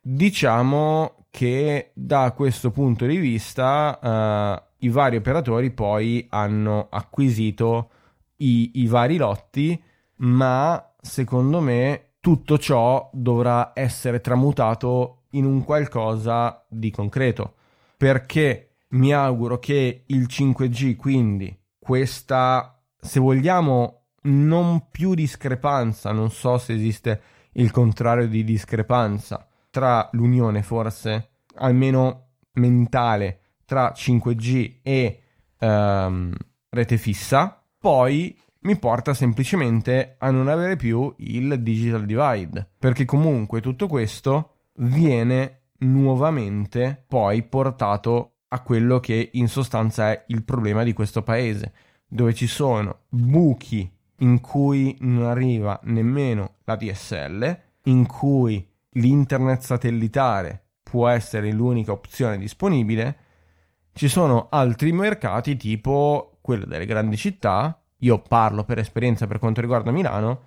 diciamo 0.00 1.26
che 1.30 1.90
da 1.94 2.32
questo 2.32 2.70
punto 2.70 3.06
di 3.06 3.16
vista 3.16 3.98
uh, 4.00 4.84
i 4.84 4.88
vari 4.88 5.16
operatori 5.16 5.70
poi 5.70 6.26
hanno 6.30 6.88
acquisito 6.90 7.90
i, 8.36 8.70
i 8.74 8.86
vari 8.86 9.16
lotti, 9.16 9.80
ma 10.16 10.94
secondo 11.00 11.60
me 11.60 12.12
tutto 12.20 12.58
ciò 12.58 13.08
dovrà 13.12 13.72
essere 13.74 14.20
tramutato 14.20 15.24
in 15.30 15.44
un 15.44 15.62
qualcosa 15.64 16.64
di 16.68 16.90
concreto, 16.90 17.54
perché 17.96 18.76
mi 18.90 19.12
auguro 19.12 19.58
che 19.58 20.04
il 20.06 20.26
5G 20.28 20.96
quindi 20.96 21.56
questa, 21.86 22.82
se 22.98 23.20
vogliamo, 23.20 24.06
non 24.22 24.88
più 24.90 25.14
discrepanza, 25.14 26.10
non 26.10 26.32
so 26.32 26.58
se 26.58 26.72
esiste 26.72 27.20
il 27.52 27.70
contrario 27.70 28.26
di 28.26 28.42
discrepanza, 28.42 29.46
tra 29.70 30.08
l'unione 30.12 30.64
forse, 30.64 31.28
almeno 31.54 32.30
mentale, 32.54 33.38
tra 33.64 33.92
5G 33.94 34.78
e 34.82 35.22
um, 35.60 36.34
rete 36.70 36.96
fissa, 36.96 37.62
poi 37.78 38.36
mi 38.62 38.76
porta 38.76 39.14
semplicemente 39.14 40.16
a 40.18 40.32
non 40.32 40.48
avere 40.48 40.74
più 40.74 41.14
il 41.18 41.62
digital 41.62 42.04
divide, 42.04 42.68
perché 42.80 43.04
comunque 43.04 43.60
tutto 43.60 43.86
questo 43.86 44.56
viene 44.78 45.66
nuovamente 45.78 47.04
poi 47.06 47.44
portato 47.44 48.35
a 48.48 48.60
quello 48.62 49.00
che 49.00 49.30
in 49.32 49.48
sostanza 49.48 50.10
è 50.10 50.24
il 50.28 50.44
problema 50.44 50.82
di 50.82 50.92
questo 50.92 51.22
paese, 51.22 51.72
dove 52.06 52.34
ci 52.34 52.46
sono 52.46 53.00
buchi 53.08 53.90
in 54.20 54.40
cui 54.40 54.96
non 55.00 55.24
arriva 55.24 55.78
nemmeno 55.84 56.56
la 56.64 56.76
DSL, 56.76 57.60
in 57.84 58.06
cui 58.06 58.66
l'internet 58.90 59.60
satellitare 59.60 60.64
può 60.82 61.08
essere 61.08 61.50
l'unica 61.52 61.92
opzione 61.92 62.38
disponibile, 62.38 63.18
ci 63.92 64.08
sono 64.08 64.48
altri 64.50 64.92
mercati 64.92 65.56
tipo 65.56 66.38
quello 66.40 66.64
delle 66.64 66.86
grandi 66.86 67.16
città, 67.16 67.80
io 68.00 68.20
parlo 68.20 68.64
per 68.64 68.78
esperienza 68.78 69.26
per 69.26 69.38
quanto 69.38 69.60
riguarda 69.60 69.90
Milano, 69.90 70.40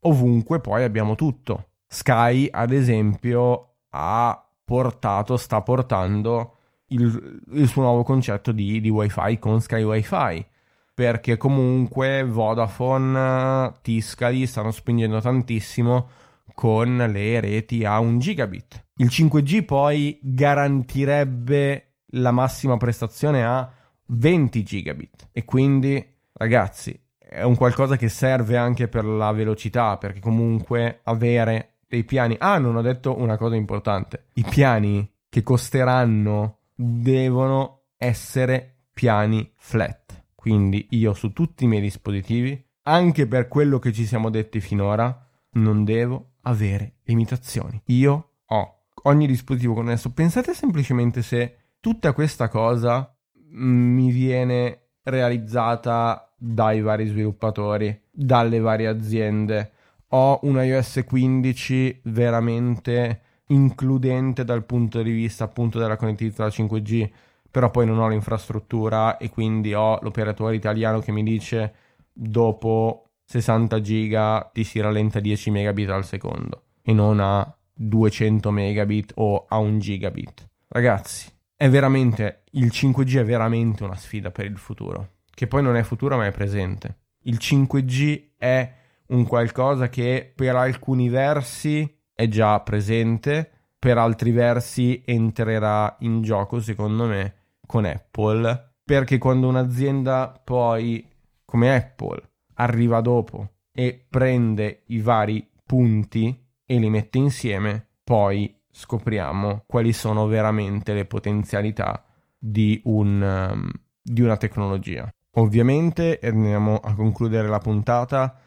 ovunque 0.00 0.60
poi 0.60 0.82
abbiamo 0.82 1.14
tutto. 1.14 1.68
Sky, 1.86 2.48
ad 2.50 2.72
esempio, 2.72 3.74
ha 3.90 4.48
portato, 4.64 5.36
sta 5.36 5.62
portando 5.62 6.55
il, 6.88 7.42
il 7.52 7.68
suo 7.68 7.82
nuovo 7.82 8.02
concetto 8.02 8.52
di, 8.52 8.80
di 8.80 8.88
wifi 8.88 9.38
con 9.38 9.60
Sky 9.60 9.82
Wi-Fi. 9.82 10.46
Perché 10.94 11.36
comunque 11.36 12.24
Vodafone, 12.24 13.74
Tiscali 13.82 14.46
stanno 14.46 14.70
spingendo 14.70 15.20
tantissimo 15.20 16.08
con 16.54 16.96
le 16.96 17.40
reti 17.40 17.84
a 17.84 17.98
1 17.98 18.18
gigabit. 18.18 18.86
Il 18.96 19.08
5G 19.08 19.64
poi 19.66 20.18
garantirebbe 20.22 21.96
la 22.12 22.30
massima 22.30 22.78
prestazione 22.78 23.44
a 23.44 23.70
20 24.06 24.62
gigabit. 24.62 25.28
E 25.32 25.44
quindi 25.44 26.02
ragazzi 26.32 26.98
è 27.18 27.42
un 27.42 27.56
qualcosa 27.56 27.96
che 27.96 28.08
serve 28.08 28.56
anche 28.56 28.88
per 28.88 29.04
la 29.04 29.32
velocità 29.32 29.98
perché 29.98 30.20
comunque 30.20 31.00
avere 31.02 31.80
dei 31.88 32.04
piani. 32.04 32.36
Ah 32.38 32.58
non 32.58 32.76
ho 32.76 32.82
detto 32.82 33.18
una 33.18 33.36
cosa 33.36 33.56
importante. 33.56 34.28
I 34.34 34.44
piani 34.48 35.10
che 35.28 35.42
costeranno 35.42 36.58
devono 36.76 37.84
essere 37.96 38.82
piani 38.92 39.50
flat. 39.56 40.24
Quindi 40.34 40.86
io 40.90 41.14
su 41.14 41.32
tutti 41.32 41.64
i 41.64 41.66
miei 41.66 41.80
dispositivi, 41.80 42.62
anche 42.82 43.26
per 43.26 43.48
quello 43.48 43.78
che 43.80 43.92
ci 43.92 44.06
siamo 44.06 44.30
detti 44.30 44.60
finora, 44.60 45.28
non 45.52 45.82
devo 45.82 46.34
avere 46.42 46.98
limitazioni. 47.04 47.80
Io 47.86 48.30
ho 48.44 48.82
ogni 49.04 49.26
dispositivo 49.26 49.74
connesso. 49.74 50.12
Pensate 50.12 50.54
semplicemente 50.54 51.22
se 51.22 51.56
tutta 51.80 52.12
questa 52.12 52.48
cosa 52.48 53.12
mi 53.50 54.10
viene 54.10 54.90
realizzata 55.02 56.32
dai 56.36 56.80
vari 56.80 57.06
sviluppatori, 57.06 58.02
dalle 58.10 58.60
varie 58.60 58.86
aziende. 58.86 59.72
Ho 60.08 60.38
un 60.42 60.62
iOS 60.62 61.02
15 61.04 62.02
veramente 62.04 63.22
includente 63.48 64.44
dal 64.44 64.64
punto 64.64 65.02
di 65.02 65.10
vista 65.10 65.44
appunto 65.44 65.78
della 65.78 65.96
connettività 65.96 66.46
5G, 66.46 67.10
però 67.50 67.70
poi 67.70 67.86
non 67.86 67.98
ho 67.98 68.08
l'infrastruttura 68.08 69.16
e 69.16 69.30
quindi 69.30 69.74
ho 69.74 69.98
l'operatore 70.02 70.56
italiano 70.56 71.00
che 71.00 71.12
mi 71.12 71.22
dice 71.22 71.74
dopo 72.12 73.10
60 73.24 73.80
giga 73.80 74.50
ti 74.52 74.64
si 74.64 74.80
rallenta 74.80 75.20
10 75.20 75.50
megabit 75.50 75.90
al 75.90 76.04
secondo 76.04 76.62
e 76.82 76.92
non 76.92 77.20
a 77.20 77.56
200 77.74 78.50
megabit 78.50 79.12
o 79.16 79.46
a 79.48 79.58
1 79.58 79.78
gigabit. 79.78 80.48
Ragazzi, 80.68 81.30
è 81.54 81.68
veramente 81.68 82.42
il 82.52 82.66
5G 82.66 83.18
è 83.18 83.24
veramente 83.24 83.84
una 83.84 83.96
sfida 83.96 84.30
per 84.30 84.44
il 84.46 84.58
futuro, 84.58 85.14
che 85.32 85.46
poi 85.46 85.62
non 85.62 85.76
è 85.76 85.82
futuro 85.82 86.16
ma 86.16 86.26
è 86.26 86.32
presente. 86.32 86.98
Il 87.22 87.38
5G 87.40 88.32
è 88.36 88.72
un 89.08 89.26
qualcosa 89.26 89.88
che 89.88 90.30
per 90.34 90.54
alcuni 90.56 91.08
versi 91.08 91.95
è 92.16 92.26
già 92.28 92.58
presente, 92.60 93.50
per 93.78 93.98
altri 93.98 94.32
versi 94.32 95.02
entrerà 95.04 95.94
in 96.00 96.22
gioco, 96.22 96.60
secondo 96.60 97.04
me, 97.04 97.34
con 97.66 97.84
Apple, 97.84 98.72
perché 98.82 99.18
quando 99.18 99.48
un'azienda 99.48 100.40
poi, 100.42 101.06
come 101.44 101.76
Apple, 101.76 102.22
arriva 102.54 103.00
dopo 103.02 103.50
e 103.70 104.06
prende 104.08 104.82
i 104.86 105.00
vari 105.00 105.46
punti 105.64 106.44
e 106.64 106.78
li 106.78 106.88
mette 106.88 107.18
insieme, 107.18 107.86
poi 108.02 108.58
scopriamo 108.70 109.64
quali 109.66 109.92
sono 109.92 110.26
veramente 110.26 110.94
le 110.94 111.04
potenzialità 111.04 112.02
di, 112.38 112.80
un, 112.84 113.20
um, 113.20 113.70
di 114.02 114.22
una 114.22 114.38
tecnologia. 114.38 115.08
Ovviamente 115.38 116.18
andiamo 116.22 116.76
a 116.76 116.94
concludere 116.94 117.48
la 117.48 117.58
puntata 117.58 118.38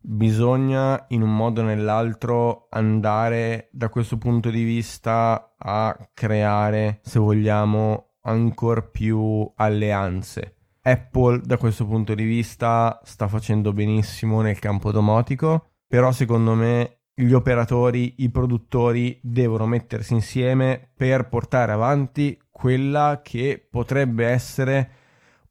bisogna 0.00 1.06
in 1.08 1.22
un 1.22 1.34
modo 1.34 1.60
o 1.60 1.64
nell'altro 1.64 2.68
andare 2.70 3.68
da 3.72 3.88
questo 3.88 4.16
punto 4.16 4.50
di 4.50 4.62
vista 4.62 5.54
a 5.56 5.96
creare, 6.14 7.00
se 7.02 7.18
vogliamo, 7.18 8.14
ancora 8.22 8.82
più 8.82 9.50
alleanze. 9.56 10.54
Apple 10.82 11.40
da 11.42 11.58
questo 11.58 11.86
punto 11.86 12.14
di 12.14 12.24
vista 12.24 13.00
sta 13.04 13.28
facendo 13.28 13.72
benissimo 13.72 14.40
nel 14.40 14.58
campo 14.58 14.90
domotico, 14.92 15.72
però 15.86 16.12
secondo 16.12 16.54
me 16.54 17.00
gli 17.14 17.32
operatori, 17.32 18.14
i 18.18 18.30
produttori 18.30 19.18
devono 19.22 19.66
mettersi 19.66 20.14
insieme 20.14 20.90
per 20.94 21.28
portare 21.28 21.72
avanti 21.72 22.40
quella 22.50 23.20
che 23.22 23.66
potrebbe 23.68 24.26
essere 24.26 24.90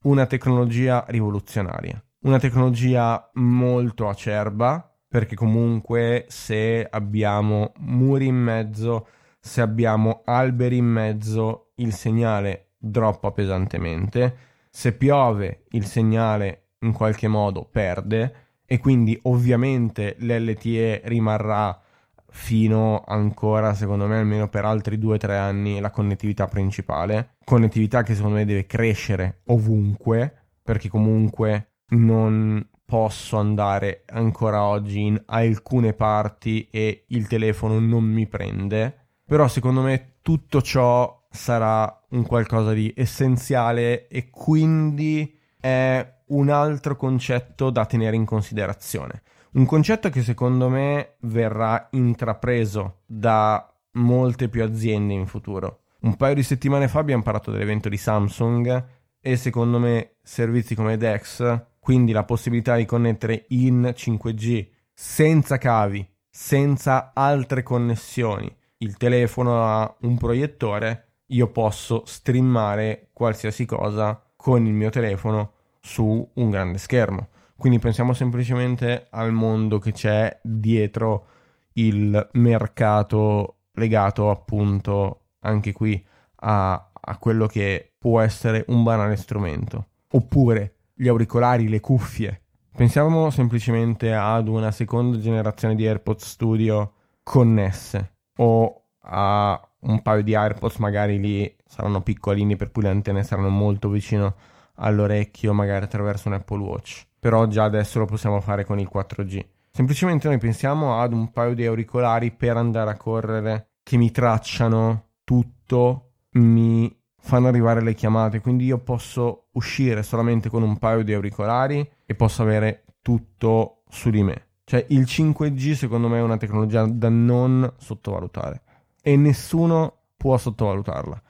una 0.04 0.26
tecnologia 0.26 1.04
rivoluzionaria 1.08 2.02
una 2.22 2.40
tecnologia 2.40 3.30
molto 3.34 4.08
acerba, 4.08 4.92
perché 5.08 5.36
comunque 5.36 6.26
se 6.28 6.86
abbiamo 6.90 7.72
muri 7.78 8.28
in 8.28 8.36
mezzo, 8.36 9.08
se 9.40 9.62
abbiamo 9.62 10.22
alberi 10.26 10.78
in 10.78 10.86
mezzo, 10.86 11.72
il 11.76 11.94
segnale 11.94 12.72
droppa 12.78 13.32
pesantemente. 13.32 14.38
Se 14.70 14.94
piove, 14.94 15.64
il 15.70 15.86
segnale 15.86 16.72
in 16.80 16.92
qualche 16.92 17.28
modo 17.28 17.64
perde 17.64 18.46
e 18.66 18.80
quindi 18.80 19.18
ovviamente 19.24 20.16
l'LTE 20.20 21.02
rimarrà 21.06 21.82
fino 22.30 23.04
ancora, 23.08 23.74
secondo 23.74 24.06
me, 24.06 24.18
almeno 24.20 24.50
per 24.50 24.66
altri 24.66 24.98
2-3 24.98 25.32
anni 25.32 25.80
la 25.80 25.90
connettività 25.90 26.48
principale. 26.48 27.36
Connettività 27.46 28.04
che 28.04 28.14
secondo 28.14 28.36
me 28.36 28.46
deve 28.46 28.66
crescere 28.66 29.42
ovunque, 29.46 30.34
perché 30.62 30.90
comunque 30.90 31.67
non 31.90 32.68
posso 32.86 33.38
andare 33.38 34.04
ancora 34.08 34.64
oggi 34.64 35.02
in 35.02 35.22
alcune 35.26 35.94
parti 35.94 36.68
e 36.72 37.04
il 37.08 37.28
telefono 37.28 37.80
non 37.80 38.04
mi 38.04 38.28
prende 38.28 39.08
Però 39.26 39.48
secondo 39.50 39.82
me 39.82 40.14
tutto 40.22 40.62
ciò 40.62 41.26
sarà 41.30 42.06
un 42.12 42.26
qualcosa 42.26 42.72
di 42.72 42.94
essenziale 42.96 44.08
e 44.08 44.30
quindi 44.30 45.38
è 45.60 46.16
un 46.28 46.50
altro 46.50 46.96
concetto 46.96 47.70
da 47.70 47.86
tenere 47.86 48.16
in 48.16 48.26
considerazione. 48.26 49.22
Un 49.54 49.66
concetto 49.66 50.10
che 50.10 50.24
secondo 50.24 50.70
me 50.70 51.16
verrà 51.22 51.88
intrapreso 51.92 53.02
da 53.06 53.70
molte 53.94 54.48
più 54.48 54.64
aziende 54.64 55.14
in 55.14 55.26
futuro. 55.26 55.82
Un 56.02 56.16
paio 56.16 56.36
di 56.36 56.44
settimane 56.44 56.88
fa 56.88 57.00
abbiamo 57.00 57.24
parlato 57.24 57.52
dell'evento 57.52 57.90
di 57.90 57.98
Samsung 57.98 58.86
e 59.20 59.36
secondo 59.36 59.80
me 59.80 60.18
servizi 60.22 60.76
come 60.76 60.96
Dex, 60.96 61.42
quindi 61.88 62.12
la 62.12 62.26
possibilità 62.26 62.76
di 62.76 62.84
connettere 62.84 63.46
in 63.48 63.94
5G 63.96 64.68
senza 64.94 65.58
cavi, 65.58 66.06
senza 66.30 67.12
altre 67.14 67.64
connessioni, 67.64 68.54
il 68.80 68.98
telefono 68.98 69.64
a 69.64 69.96
un 70.02 70.18
proiettore, 70.18 71.20
io 71.28 71.48
posso 71.48 72.04
streamare 72.06 73.08
qualsiasi 73.14 73.64
cosa 73.64 74.22
con 74.36 74.66
il 74.66 74.74
mio 74.74 74.90
telefono 74.90 75.54
su 75.80 76.30
un 76.34 76.50
grande 76.50 76.78
schermo. 76.78 77.30
Quindi 77.56 77.80
pensiamo 77.80 78.12
semplicemente 78.12 79.08
al 79.12 79.32
mondo 79.32 79.80
che 79.80 79.94
c'è 79.94 80.42
dietro 80.44 81.28
il 81.76 82.30
mercato 82.34 83.60
legato 83.76 84.30
appunto 84.30 85.22
anche 85.40 85.72
qui 85.72 86.06
a, 86.42 86.92
a 87.00 87.18
quello 87.18 87.48
che 87.48 87.94
può 87.98 88.20
essere 88.20 88.66
un 88.68 88.84
banale 88.84 89.16
strumento. 89.16 89.86
Oppure 90.12 90.77
gli 90.98 91.08
auricolari, 91.08 91.70
le 91.70 91.80
cuffie. 91.80 92.42
Pensiamo 92.76 93.30
semplicemente 93.30 94.14
ad 94.14 94.48
una 94.48 94.72
seconda 94.72 95.20
generazione 95.20 95.76
di 95.76 95.86
AirPods 95.86 96.26
Studio 96.26 96.94
connesse 97.24 98.16
o 98.38 98.82
a 99.02 99.60
un 99.80 100.02
paio 100.02 100.22
di 100.22 100.36
AirPods 100.36 100.78
magari 100.78 101.20
lì 101.20 101.56
saranno 101.66 102.02
piccolini 102.02 102.56
per 102.56 102.72
cui 102.72 102.84
le 102.84 102.90
antenne 102.90 103.24
saranno 103.24 103.50
molto 103.50 103.90
vicino 103.90 104.36
all'orecchio 104.76 105.54
magari 105.54 105.86
attraverso 105.86 106.28
un 106.28 106.36
Apple 106.36 106.62
Watch 106.62 107.06
però 107.20 107.48
già 107.48 107.64
adesso 107.64 108.00
lo 108.00 108.06
possiamo 108.06 108.42
fare 108.42 108.66
con 108.66 108.80
il 108.80 108.90
4G 108.94 109.46
semplicemente 109.72 110.28
noi 110.28 110.38
pensiamo 110.38 111.00
ad 111.00 111.14
un 111.14 111.32
paio 111.32 111.54
di 111.54 111.66
auricolari 111.66 112.32
per 112.32 112.58
andare 112.58 112.92
a 112.92 112.98
correre 112.98 113.72
che 113.84 113.98
mi 113.98 114.12
tracciano 114.12 115.10
tutto 115.24 116.12
mi 116.32 116.94
fanno 117.20 117.48
arrivare 117.48 117.82
le 117.82 117.94
chiamate 117.94 118.40
quindi 118.40 118.66
io 118.66 118.80
posso 118.80 119.48
uscire 119.54 120.04
solamente 120.04 120.50
con 120.50 120.64
un 120.64 120.78
paio 120.78 121.04
di 121.04 121.14
auricolari 121.14 121.88
e 122.06 122.16
posso 122.16 122.42
avere 122.42 122.86
tutto 123.02 123.84
su 123.90 124.10
di 124.10 124.24
me 124.24 124.48
cioè 124.64 124.86
il 124.90 125.02
5G 125.02 125.74
secondo 125.74 126.08
me 126.08 126.18
è 126.18 126.22
una 126.22 126.38
tecnologia 126.38 126.86
da 126.86 127.10
non 127.10 127.74
sottovalutare 127.78 128.62
e 129.02 129.16
nessuno 129.16 129.98
può 130.18 130.38
sottovalutarla. 130.38 131.22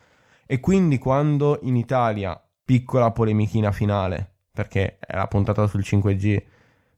E 0.48 0.60
quindi 0.60 0.98
quando 0.98 1.60
in 1.62 1.76
Italia, 1.76 2.42
piccola 2.66 3.12
polemichina 3.12 3.72
finale, 3.72 4.38
perché 4.52 4.98
la 5.14 5.28
puntata 5.28 5.68
sul 5.68 5.82
5G, 5.82 6.44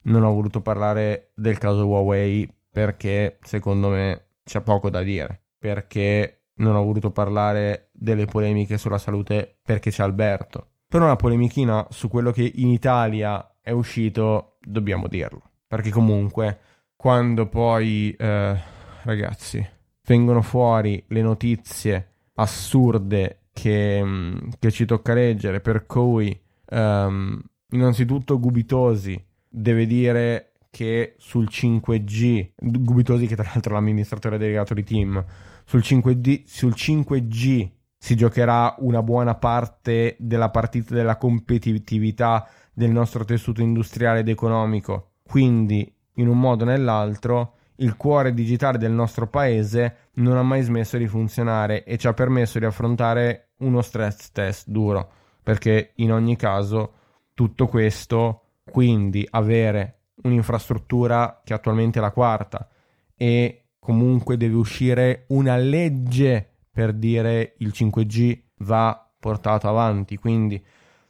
non 0.04 0.24
ho 0.24 0.34
voluto 0.34 0.62
parlare 0.62 1.32
del 1.36 1.58
caso 1.58 1.86
Huawei 1.86 2.50
perché 2.72 3.40
secondo 3.42 3.90
me 3.90 4.28
c'è 4.46 4.62
poco 4.62 4.90
da 4.90 5.02
dire, 5.02 5.42
perché 5.58 6.39
non 6.60 6.76
ho 6.76 6.84
voluto 6.84 7.12
parlare 7.12 7.90
delle 7.92 8.26
polemiche 8.26 8.78
sulla 8.78 8.98
salute 8.98 9.58
perché 9.62 9.92
c'è 9.92 10.04
Alberto. 10.04 10.68
Però 10.88 11.06
una 11.06 11.16
polemichina 11.16 11.86
su 11.90 12.08
quello 12.08 12.32
che 12.32 12.52
in 12.56 12.70
Italia 12.70 13.56
è 13.62 13.72
uscito 13.72 14.58
dobbiamo 14.62 15.08
dirlo, 15.08 15.42
perché 15.68 15.90
comunque 15.92 16.60
quando 16.96 17.48
poi 17.48 18.12
eh, 18.18 18.58
ragazzi 19.04 19.68
vengono 20.06 20.42
fuori 20.42 21.04
le 21.10 21.22
notizie 21.22 22.14
assurde 22.34 23.44
che, 23.54 24.02
mm, 24.04 24.38
che 24.58 24.72
ci 24.72 24.86
tocca 24.86 25.14
leggere, 25.14 25.60
per 25.60 25.86
cui 25.86 26.38
um, 26.72 27.40
innanzitutto 27.72 28.40
Gubitosi 28.40 29.24
deve 29.48 29.86
dire 29.86 30.54
che 30.72 31.16
sul 31.18 31.48
5G, 31.50 32.52
Gubitosi 32.58 33.28
che 33.28 33.36
tra 33.36 33.50
l'altro 33.54 33.72
è 33.72 33.76
l'amministratore 33.76 34.38
delegato 34.38 34.74
di 34.74 34.84
team, 34.84 35.24
sul 35.70 35.82
5G, 35.82 36.46
sul 36.48 36.74
5G 36.76 37.70
si 37.96 38.16
giocherà 38.16 38.74
una 38.80 39.04
buona 39.04 39.36
parte 39.36 40.16
della 40.18 40.50
partita 40.50 40.96
della 40.96 41.18
competitività 41.18 42.48
del 42.74 42.90
nostro 42.90 43.24
tessuto 43.24 43.62
industriale 43.62 44.22
ed 44.22 44.30
economico, 44.30 45.18
quindi 45.22 45.96
in 46.14 46.28
un 46.28 46.40
modo 46.40 46.64
o 46.64 46.68
nell'altro 46.68 47.58
il 47.76 47.96
cuore 47.98 48.34
digitale 48.34 48.80
del 48.80 48.94
nostro 48.94 49.28
paese 49.28 50.10
non 50.14 50.38
ha 50.38 50.42
mai 50.42 50.64
smesso 50.64 50.98
di 50.98 51.06
funzionare 51.06 51.84
e 51.84 52.00
ci 52.00 52.08
ha 52.08 52.14
permesso 52.14 52.58
di 52.58 52.66
affrontare 52.66 53.50
uno 53.58 53.84
stress 53.84 54.32
test 54.32 54.70
duro, 54.70 55.12
perché 55.44 55.92
in 55.98 56.12
ogni 56.12 56.36
caso 56.36 56.94
tutto 57.36 57.68
questo, 57.68 58.42
quindi 58.64 59.24
avere 59.30 60.06
un'infrastruttura 60.24 61.42
che 61.46 61.54
attualmente 61.54 62.00
è 62.00 62.02
la 62.02 62.12
quarta 62.12 62.68
e 63.16 63.66
comunque 63.80 64.38
deve 64.38 64.56
uscire 64.56 65.26
una 65.30 65.58
legge 65.58 66.58
per 66.72 66.94
dire 66.94 67.56
il 67.60 67.72
5G 67.74 68.42
va 68.60 69.12
portato 69.20 69.68
avanti, 69.68 70.18
quindi 70.18 70.64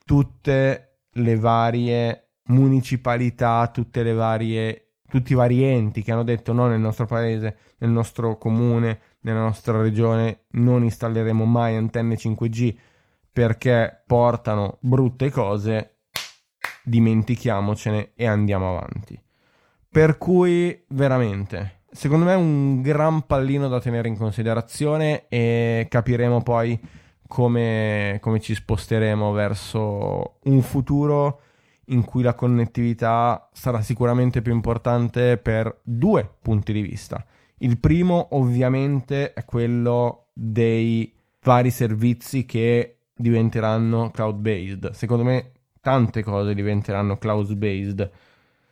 tutte 0.05 1.01
le 1.11 1.35
varie 1.35 2.29
municipalità, 2.45 3.67
tutte 3.67 4.03
le 4.03 4.13
varie 4.13 4.89
tutti 5.09 5.33
i 5.33 5.35
vari 5.35 5.63
enti 5.63 6.03
che 6.03 6.11
hanno 6.11 6.23
detto 6.23 6.53
no 6.53 6.67
nel 6.67 6.79
nostro 6.79 7.05
paese, 7.05 7.57
nel 7.79 7.89
nostro 7.89 8.37
comune, 8.37 9.01
nella 9.21 9.41
nostra 9.41 9.81
regione 9.81 10.45
non 10.51 10.83
installeremo 10.83 11.43
mai 11.43 11.75
antenne 11.75 12.15
5G 12.15 12.75
perché 13.31 14.03
portano 14.05 14.77
brutte 14.81 15.29
cose, 15.31 16.01
dimentichiamocene 16.83 18.11
e 18.15 18.25
andiamo 18.25 18.77
avanti. 18.77 19.19
Per 19.91 20.17
cui 20.17 20.83
veramente, 20.89 21.78
secondo 21.91 22.25
me 22.25 22.33
è 22.33 22.37
un 22.37 22.81
gran 22.81 23.25
pallino 23.25 23.67
da 23.67 23.79
tenere 23.79 24.07
in 24.07 24.17
considerazione 24.17 25.27
e 25.27 25.87
capiremo 25.89 26.41
poi 26.41 26.79
come, 27.27 28.17
come 28.21 28.39
ci 28.39 28.55
sposteremo 28.55 29.31
verso 29.31 30.37
un 30.43 30.61
futuro 30.61 31.41
in 31.85 32.03
cui 32.03 32.23
la 32.23 32.33
connettività 32.33 33.49
sarà 33.51 33.81
sicuramente 33.81 34.41
più 34.41 34.53
importante 34.53 35.37
per 35.37 35.79
due 35.83 36.29
punti 36.41 36.73
di 36.73 36.81
vista. 36.81 37.23
Il 37.59 37.79
primo 37.79 38.29
ovviamente 38.31 39.33
è 39.33 39.43
quello 39.45 40.27
dei 40.33 41.13
vari 41.43 41.71
servizi 41.71 42.45
che 42.45 42.99
diventeranno 43.15 44.11
cloud 44.11 44.37
based. 44.37 44.91
Secondo 44.91 45.23
me 45.23 45.51
tante 45.81 46.23
cose 46.23 46.53
diventeranno 46.53 47.17
cloud 47.17 47.53
based, 47.55 48.09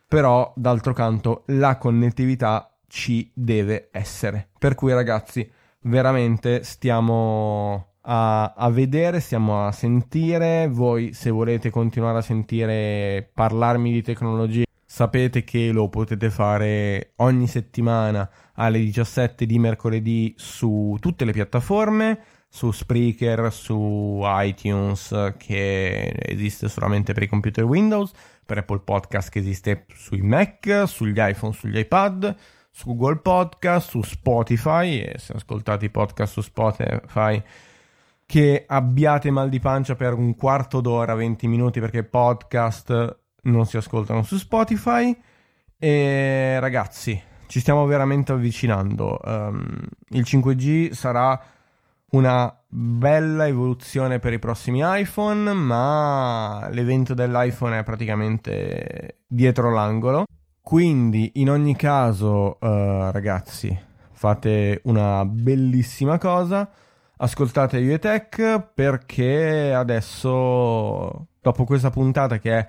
però 0.06 0.52
d'altro 0.56 0.92
canto 0.92 1.42
la 1.46 1.76
connettività 1.76 2.77
ci 2.88 3.30
deve 3.34 3.88
essere. 3.92 4.48
Per 4.58 4.74
cui 4.74 4.92
ragazzi, 4.92 5.48
veramente 5.82 6.64
stiamo 6.64 7.92
a, 8.02 8.54
a, 8.54 8.70
vedere, 8.70 9.20
stiamo 9.20 9.66
a 9.66 9.72
sentire. 9.72 10.68
Voi, 10.68 11.12
se 11.12 11.30
volete 11.30 11.70
continuare 11.70 12.18
a 12.18 12.22
sentire 12.22 13.30
parlarmi 13.32 13.92
di 13.92 14.02
tecnologie, 14.02 14.64
sapete 14.84 15.44
che 15.44 15.70
lo 15.70 15.88
potete 15.88 16.30
fare 16.30 17.12
ogni 17.16 17.46
settimana 17.46 18.28
alle 18.54 18.78
17 18.78 19.46
di 19.46 19.58
mercoledì 19.58 20.34
su 20.36 20.96
tutte 21.00 21.24
le 21.24 21.32
piattaforme. 21.32 22.20
Su 22.50 22.70
Spreaker, 22.70 23.52
su 23.52 24.22
iTunes 24.24 25.34
che 25.36 26.14
esiste 26.18 26.70
solamente 26.70 27.12
per 27.12 27.24
i 27.24 27.26
computer 27.26 27.62
Windows, 27.64 28.10
per 28.46 28.56
Apple 28.56 28.78
Podcast 28.78 29.28
che 29.28 29.40
esiste 29.40 29.84
sui 29.94 30.22
Mac, 30.22 30.84
sugli 30.86 31.18
iPhone, 31.18 31.52
sugli 31.52 31.76
iPad, 31.76 32.34
su 32.70 32.94
Google 32.94 33.18
Podcast, 33.18 33.90
su 33.90 34.02
Spotify 34.02 35.00
e 35.00 35.18
se 35.18 35.32
ascoltate 35.34 35.86
i 35.86 35.90
podcast 35.90 36.32
su 36.32 36.40
Spotify 36.40 37.42
che 38.28 38.64
abbiate 38.66 39.30
mal 39.30 39.48
di 39.48 39.58
pancia 39.58 39.94
per 39.94 40.12
un 40.12 40.36
quarto 40.36 40.82
d'ora, 40.82 41.14
20 41.14 41.46
minuti, 41.46 41.80
perché 41.80 42.04
podcast 42.04 43.18
non 43.44 43.64
si 43.64 43.78
ascoltano 43.78 44.22
su 44.22 44.36
Spotify. 44.36 45.18
E 45.78 46.60
ragazzi, 46.60 47.18
ci 47.46 47.60
stiamo 47.60 47.86
veramente 47.86 48.32
avvicinando. 48.32 49.18
Um, 49.24 49.78
il 50.10 50.24
5G 50.26 50.92
sarà 50.92 51.40
una 52.10 52.54
bella 52.66 53.46
evoluzione 53.46 54.18
per 54.18 54.34
i 54.34 54.38
prossimi 54.38 54.80
iPhone, 54.82 55.50
ma 55.54 56.68
l'evento 56.70 57.14
dell'iPhone 57.14 57.78
è 57.78 57.82
praticamente 57.82 59.20
dietro 59.26 59.72
l'angolo. 59.72 60.26
Quindi, 60.68 61.30
in 61.36 61.48
ogni 61.48 61.74
caso, 61.74 62.58
uh, 62.60 63.10
ragazzi, 63.10 63.74
fate 64.12 64.82
una 64.84 65.24
bellissima 65.24 66.18
cosa. 66.18 66.68
Ascoltate 67.16 67.78
UETech 67.78 68.68
perché 68.74 69.72
adesso, 69.72 71.28
dopo 71.40 71.64
questa 71.64 71.88
puntata 71.88 72.38
che 72.38 72.58
è 72.58 72.68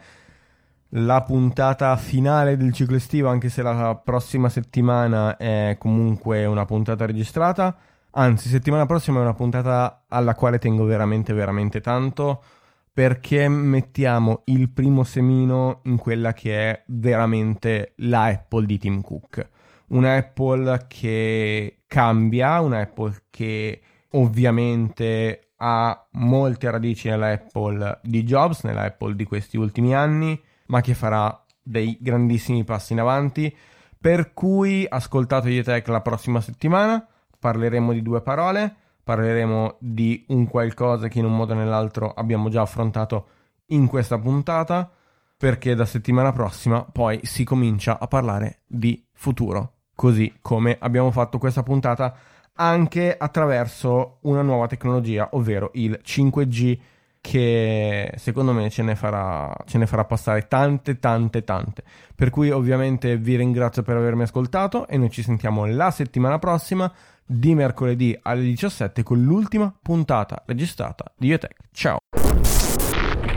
la 0.91 1.23
puntata 1.23 1.93
finale 1.97 2.55
del 2.55 2.71
ciclo 2.71 2.95
estivo, 2.95 3.27
anche 3.27 3.49
se 3.49 3.61
la 3.63 3.99
prossima 4.01 4.47
settimana 4.47 5.35
è 5.35 5.75
comunque 5.77 6.45
una 6.45 6.63
puntata 6.63 7.05
registrata, 7.05 7.75
Anzi, 8.11 8.47
settimana 8.47 8.85
prossima 8.85 9.19
è 9.19 9.23
una 9.23 9.33
puntata 9.33 10.05
alla 10.07 10.35
quale 10.35 10.57
tengo 10.57 10.85
veramente, 10.85 11.33
veramente 11.33 11.81
tanto 11.81 12.43
perché 12.91 13.47
mettiamo 13.47 14.41
il 14.45 14.69
primo 14.69 15.03
semino 15.03 15.81
in 15.85 15.97
quella 15.97 16.33
che 16.33 16.71
è 16.71 16.83
veramente 16.87 17.93
la 17.97 18.25
Apple 18.25 18.65
di 18.65 18.77
Tim 18.77 19.01
Cook. 19.01 19.49
Una 19.87 20.15
Apple 20.15 20.85
che 20.87 21.79
cambia, 21.87 22.59
una 22.59 22.79
Apple 22.79 23.23
che 23.29 23.81
ovviamente 24.11 25.51
ha 25.57 26.07
molte 26.11 26.69
radici 26.69 27.09
nella 27.09 27.31
Apple 27.31 27.99
di 28.03 28.23
Jobs, 28.23 28.63
nella 28.63 28.83
Apple 28.83 29.15
di 29.15 29.23
questi 29.23 29.57
ultimi 29.57 29.95
anni, 29.95 30.39
ma 30.67 30.81
che 30.81 30.93
farà 30.93 31.43
dei 31.61 31.97
grandissimi 31.99 32.63
passi 32.63 32.93
in 32.93 32.99
avanti. 32.99 33.55
Per 33.99 34.33
cui 34.33 34.85
ascoltate 34.87 35.61
Tech 35.63 35.87
la 35.87 36.01
prossima 36.01 36.39
settimana, 36.39 37.05
parleremo 37.37 37.91
di 37.91 38.01
due 38.01 38.21
parole, 38.21 38.75
parleremo 39.09 39.77
di 39.79 40.23
un 40.27 40.45
qualcosa 40.45 41.07
che 41.07 41.17
in 41.17 41.25
un 41.25 41.35
modo 41.35 41.53
o 41.53 41.55
nell'altro 41.55 42.13
abbiamo 42.13 42.47
già 42.49 42.61
affrontato 42.61 43.29
in 43.69 43.87
questa 43.87 44.19
puntata, 44.19 44.87
perché 45.35 45.73
da 45.73 45.85
settimana 45.85 46.31
prossima 46.31 46.83
poi 46.83 47.19
si 47.23 47.43
comincia 47.43 47.97
a 47.97 48.05
parlare 48.05 48.59
di 48.67 49.03
futuro, 49.13 49.77
così 49.95 50.37
come 50.41 50.77
abbiamo 50.79 51.09
fatto 51.09 51.39
questa 51.39 51.63
puntata 51.63 52.15
anche 52.53 53.17
attraverso 53.17 54.19
una 54.21 54.43
nuova 54.43 54.67
tecnologia, 54.67 55.29
ovvero 55.31 55.71
il 55.73 55.99
5G 56.03 56.77
che 57.19 58.13
secondo 58.15 58.53
me 58.53 58.69
ce 58.69 58.83
ne, 58.83 58.95
farà, 58.95 59.51
ce 59.65 59.79
ne 59.79 59.87
farà 59.87 60.05
passare 60.05 60.47
tante 60.47 60.99
tante 60.99 61.43
tante. 61.43 61.83
Per 62.13 62.29
cui 62.29 62.51
ovviamente 62.51 63.17
vi 63.17 63.35
ringrazio 63.35 63.81
per 63.81 63.97
avermi 63.97 64.21
ascoltato 64.21 64.87
e 64.87 64.97
noi 64.97 65.09
ci 65.09 65.23
sentiamo 65.23 65.65
la 65.65 65.89
settimana 65.89 66.37
prossima 66.37 66.91
di 67.31 67.53
mercoledì 67.53 68.17
alle 68.23 68.41
17 68.41 69.03
con 69.03 69.21
l'ultima 69.21 69.71
puntata 69.79 70.41
registrata 70.47 71.13
di 71.15 71.31
Etech. 71.31 71.55
Ciao! 71.71 71.99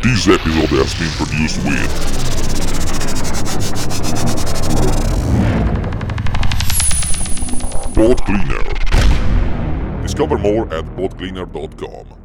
This 0.00 0.26
episode 0.28 0.72
has 0.80 0.94
been 0.94 1.12
produced 1.18 1.62
with 1.64 2.22
Pod 7.92 8.24
Cleaner. 8.24 8.62
Discover 10.00 10.38
more 10.38 10.66
at 10.74 10.86
podcleaner.com. 10.96 12.21